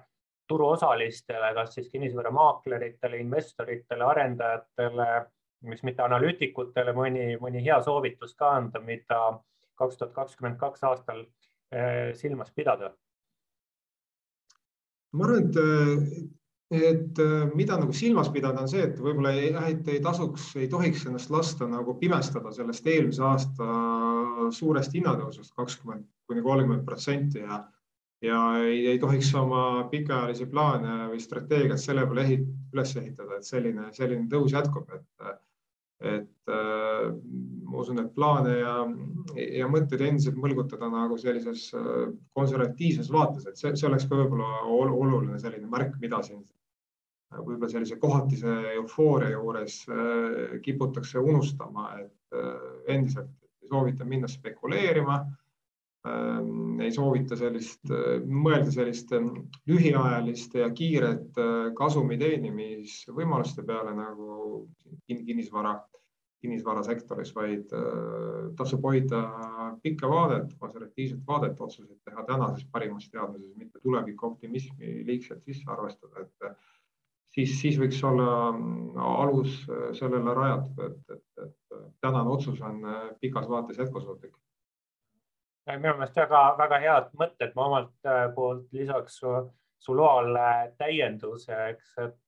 turuosalistele, 0.50 1.54
kas 1.58 1.76
siis 1.78 1.88
kinnisvaramaakleritele, 1.94 3.22
investoritele, 3.24 4.04
arendajatele, 4.04 5.08
miks 5.70 5.86
mitte 5.88 6.04
analüütikutele 6.06 6.94
mõni, 6.98 7.28
mõni 7.42 7.64
hea 7.66 7.78
soovitus 7.86 8.36
ka 8.38 8.52
anda, 8.60 8.82
mida 8.84 9.22
kaks 9.80 10.00
tuhat 10.00 10.14
kakskümmend 10.18 10.60
kaks 10.62 10.84
aastal 10.88 11.24
silmas 12.16 12.52
pidada? 12.56 12.94
ma 15.16 15.26
arvan, 15.26 15.48
et 15.48 16.36
et 16.74 17.20
äh, 17.20 17.46
mida 17.54 17.78
nagu 17.78 17.94
silmas 17.94 18.30
pidada, 18.34 18.64
on 18.64 18.70
see, 18.70 18.82
et 18.88 18.98
võib-olla 18.98 19.36
ei, 19.38 19.52
et 19.70 19.88
ei 19.94 20.00
tasuks, 20.02 20.48
ei 20.58 20.68
tohiks 20.72 21.06
ennast 21.06 21.30
lasta 21.30 21.68
nagu 21.70 21.94
pimestada 22.00 22.52
sellest 22.56 22.88
eelmise 22.90 23.22
aasta 23.24 23.68
suurest 24.56 24.96
hinnatõusust 24.98 25.54
kakskümmend 25.56 26.08
kuni 26.26 26.42
kolmkümmend 26.42 26.86
protsenti 26.88 27.44
ja 27.44 27.62
ja 28.26 28.40
ei, 28.64 28.80
ei 28.88 29.00
tohiks 29.00 29.28
oma 29.38 29.86
pikaajalisi 29.92 30.48
plaane 30.50 31.12
või 31.12 31.20
strateegiat 31.22 31.82
selle 31.82 32.08
peale 32.08 32.24
ehit, 32.24 32.46
üles 32.74 32.94
ehitada, 32.98 33.38
et 33.38 33.46
selline, 33.46 33.92
selline 33.94 34.26
tõus 34.32 34.56
jätkub, 34.56 34.90
et 34.96 35.28
et 36.06 36.52
äh, 36.52 37.12
ma 37.76 37.84
usun, 37.84 38.00
et 38.02 38.12
plaane 38.16 38.58
ja, 38.58 38.76
ja 39.60 39.70
mõtteid 39.72 40.02
endiselt 40.08 40.40
mõlgutada 40.40 40.90
nagu 40.92 41.20
sellises 41.22 41.68
äh, 41.76 42.10
konservatiivses 42.38 43.12
vaates, 43.14 43.46
et 43.50 43.60
see, 43.60 43.76
see 43.76 43.90
oleks 43.90 44.08
ka 44.10 44.20
võib-olla 44.20 44.64
oluline 44.72 45.40
selline 45.42 45.68
märk, 45.70 46.00
mida 46.02 46.24
siin 46.26 46.44
võib-olla 47.36 47.70
sellise 47.72 47.98
kohatise 48.00 48.52
eufooria 48.76 49.34
juures 49.34 49.80
äh, 49.90 50.60
kiputakse 50.64 51.20
unustama, 51.20 51.90
et 52.04 52.38
äh, 52.38 52.62
endiselt 52.96 53.34
ei 53.62 53.72
soovita 53.72 54.06
minna 54.06 54.28
spekuleerima 54.28 55.18
ähm,. 56.08 56.80
ei 56.82 56.92
soovita 56.94 57.38
sellist, 57.40 57.84
äh, 57.90 58.22
mõelda 58.22 58.72
selliste 58.72 59.20
lühiajaliste 59.68 60.62
ja 60.62 60.70
kiiret 60.70 61.42
äh, 61.42 61.74
kasumi 61.78 62.20
teenimisvõimaluste 62.22 63.66
peale 63.66 63.96
nagu 63.98 64.68
kinnisvara, 65.08 65.80
kinnisvarasektoris, 66.46 67.34
vaid 67.36 67.74
äh, 67.74 68.54
tasub 68.56 68.86
hoida 68.86 69.26
pikka 69.84 70.10
vaadet, 70.10 70.54
konservatiivset 70.62 71.26
vaadet, 71.28 71.60
otsuseid 71.60 72.00
teha 72.06 72.24
tänases 72.30 72.70
parimas 72.72 73.10
teadmises, 73.10 73.52
mitte 73.58 73.82
tuleviku 73.84 74.32
optimismi 74.32 75.02
liigselt 75.10 75.44
sisse 75.44 75.68
arvestada, 75.74 76.24
et 76.24 76.56
siis, 77.36 77.56
siis 77.60 77.78
võiks 77.80 78.00
olla 78.08 78.30
mm, 78.52 78.96
alus 79.02 79.60
äh, 79.68 79.90
sellele 79.98 80.34
rajatud, 80.38 80.82
et, 80.88 81.18
et, 81.18 81.46
et 81.46 82.00
tänane 82.04 82.34
otsus 82.38 82.62
on 82.64 82.82
äh, 82.88 83.06
pikas 83.22 83.50
vaates 83.52 83.80
jätkusuutlik. 83.82 84.36
minu 85.68 85.96
meelest 85.98 86.18
väga-väga 86.22 86.82
head 86.84 87.14
mõtted, 87.20 87.54
ma 87.58 87.70
omalt 87.70 88.10
äh, 88.10 88.26
poolt 88.36 88.68
lisaks 88.76 89.20
su 89.86 89.94
loale 89.94 90.74
täienduseks, 90.80 91.96
et, 92.02 92.20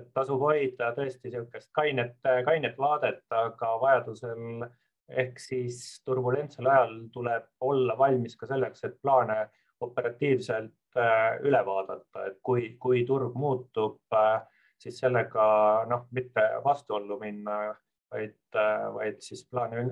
et 0.00 0.08
tasub 0.14 0.40
hoida 0.42 0.90
tõesti 0.96 1.30
niisugust 1.30 1.70
kainet, 1.76 2.16
kainet 2.22 2.78
vaadet, 2.78 3.22
aga 3.30 3.74
vajadusel 3.82 4.64
ehk 5.08 5.38
siis 5.40 5.80
turbulentsel 6.04 6.66
ajal 6.66 6.94
tuleb 7.12 7.46
olla 7.68 7.96
valmis 7.98 8.36
ka 8.40 8.48
selleks, 8.48 8.84
et 8.88 8.96
plaane 9.02 9.44
operatiivselt 9.84 10.96
äh, 10.96 11.38
üle 11.44 11.60
vaadata, 11.66 12.28
et 12.30 12.38
kui, 12.42 12.74
kui 12.80 13.04
turg 13.06 13.34
muutub, 13.38 14.00
äh, 14.16 14.40
siis 14.80 14.98
sellega 15.02 15.46
noh, 15.90 16.06
mitte 16.16 16.44
vastuollu 16.64 17.18
minna, 17.20 17.58
vaid, 18.12 18.38
äh, 18.56 18.86
vaid 18.94 19.20
siis 19.24 19.44
plaane 19.50 19.84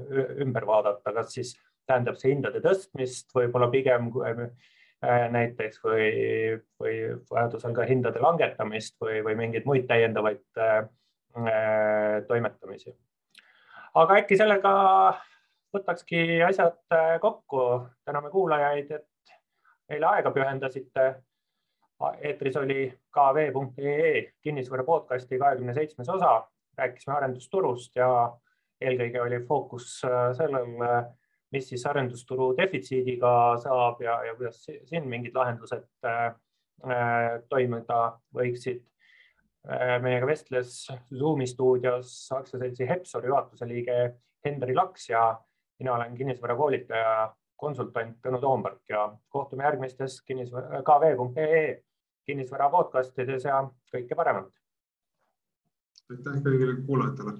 ümber 0.44 0.66
vaadata, 0.68 1.12
kas 1.12 1.34
siis 1.36 1.54
tähendab 1.88 2.16
see 2.20 2.32
hindade 2.32 2.62
tõstmist? 2.64 3.30
Võib-olla 3.36 3.68
pigem 3.72 4.10
näiteks 5.02 5.80
või, 5.82 6.08
või 6.80 6.98
vajadusel 7.30 7.72
ka 7.74 7.86
hindade 7.88 8.20
langetamist 8.22 8.94
või, 9.02 9.18
või 9.26 9.34
mingeid 9.40 9.64
muid 9.66 9.88
täiendavaid 9.90 10.44
toimetamisi 12.28 12.94
aga 13.98 14.18
äkki 14.20 14.36
sellega 14.40 14.72
võtakski 15.72 16.40
asjad 16.44 16.78
äh, 16.92 17.18
kokku. 17.20 17.88
täname 18.04 18.30
kuulajaid, 18.30 18.90
et 18.90 19.36
meile 19.88 20.06
aega 20.06 20.30
pühendasite. 20.30 21.22
eetris 22.20 22.56
oli 22.56 22.92
kv.ee 23.14 24.32
kinnisvara 24.42 24.84
podcasti 24.84 25.38
kahekümne 25.38 25.74
seitsmes 25.74 26.08
osa, 26.08 26.48
rääkisime 26.78 27.14
arendusturust 27.16 27.96
ja 27.96 28.32
eelkõige 28.80 29.20
oli 29.22 29.40
fookus 29.46 30.00
äh, 30.04 30.32
sellel, 30.36 30.66
mis 31.52 31.68
siis 31.68 31.84
arendusturu 31.86 32.52
defitsiidiga 32.56 33.58
saab 33.60 34.00
ja, 34.02 34.16
ja 34.24 34.34
kuidas 34.38 34.62
siin 34.64 35.08
mingid 35.08 35.36
lahendused 35.36 35.84
äh, 36.08 36.32
toimuda 37.48 37.98
võiksid 38.34 38.80
Äh, 39.62 40.00
meiega 40.02 40.26
vestles 40.26 40.88
Zoomi 41.14 41.46
stuudios 41.46 42.08
aktsiaseltsi 42.34 42.88
Hepsor 42.88 43.26
juhatuse 43.26 43.68
liige 43.70 43.98
Hendri 44.44 44.74
Laks 44.74 45.04
ja 45.10 45.20
mina 45.78 45.94
olen 45.94 46.16
kinnisvarakoolitaja, 46.18 47.28
konsultant 47.56 48.16
Tõnu 48.24 48.40
Toomberg 48.42 48.80
ja 48.90 49.04
kohtume 49.30 49.62
järgmistes 49.62 50.18
kinnisvara, 50.26 50.82
kv.ee 50.82 51.62
kinnisvara 52.26 52.68
podcastides 52.74 53.46
ja 53.46 53.62
kõike 53.94 54.18
paremat. 54.18 54.50
aitäh 56.10 56.42
kõigile 56.42 56.74
kuulajatele 56.86 57.38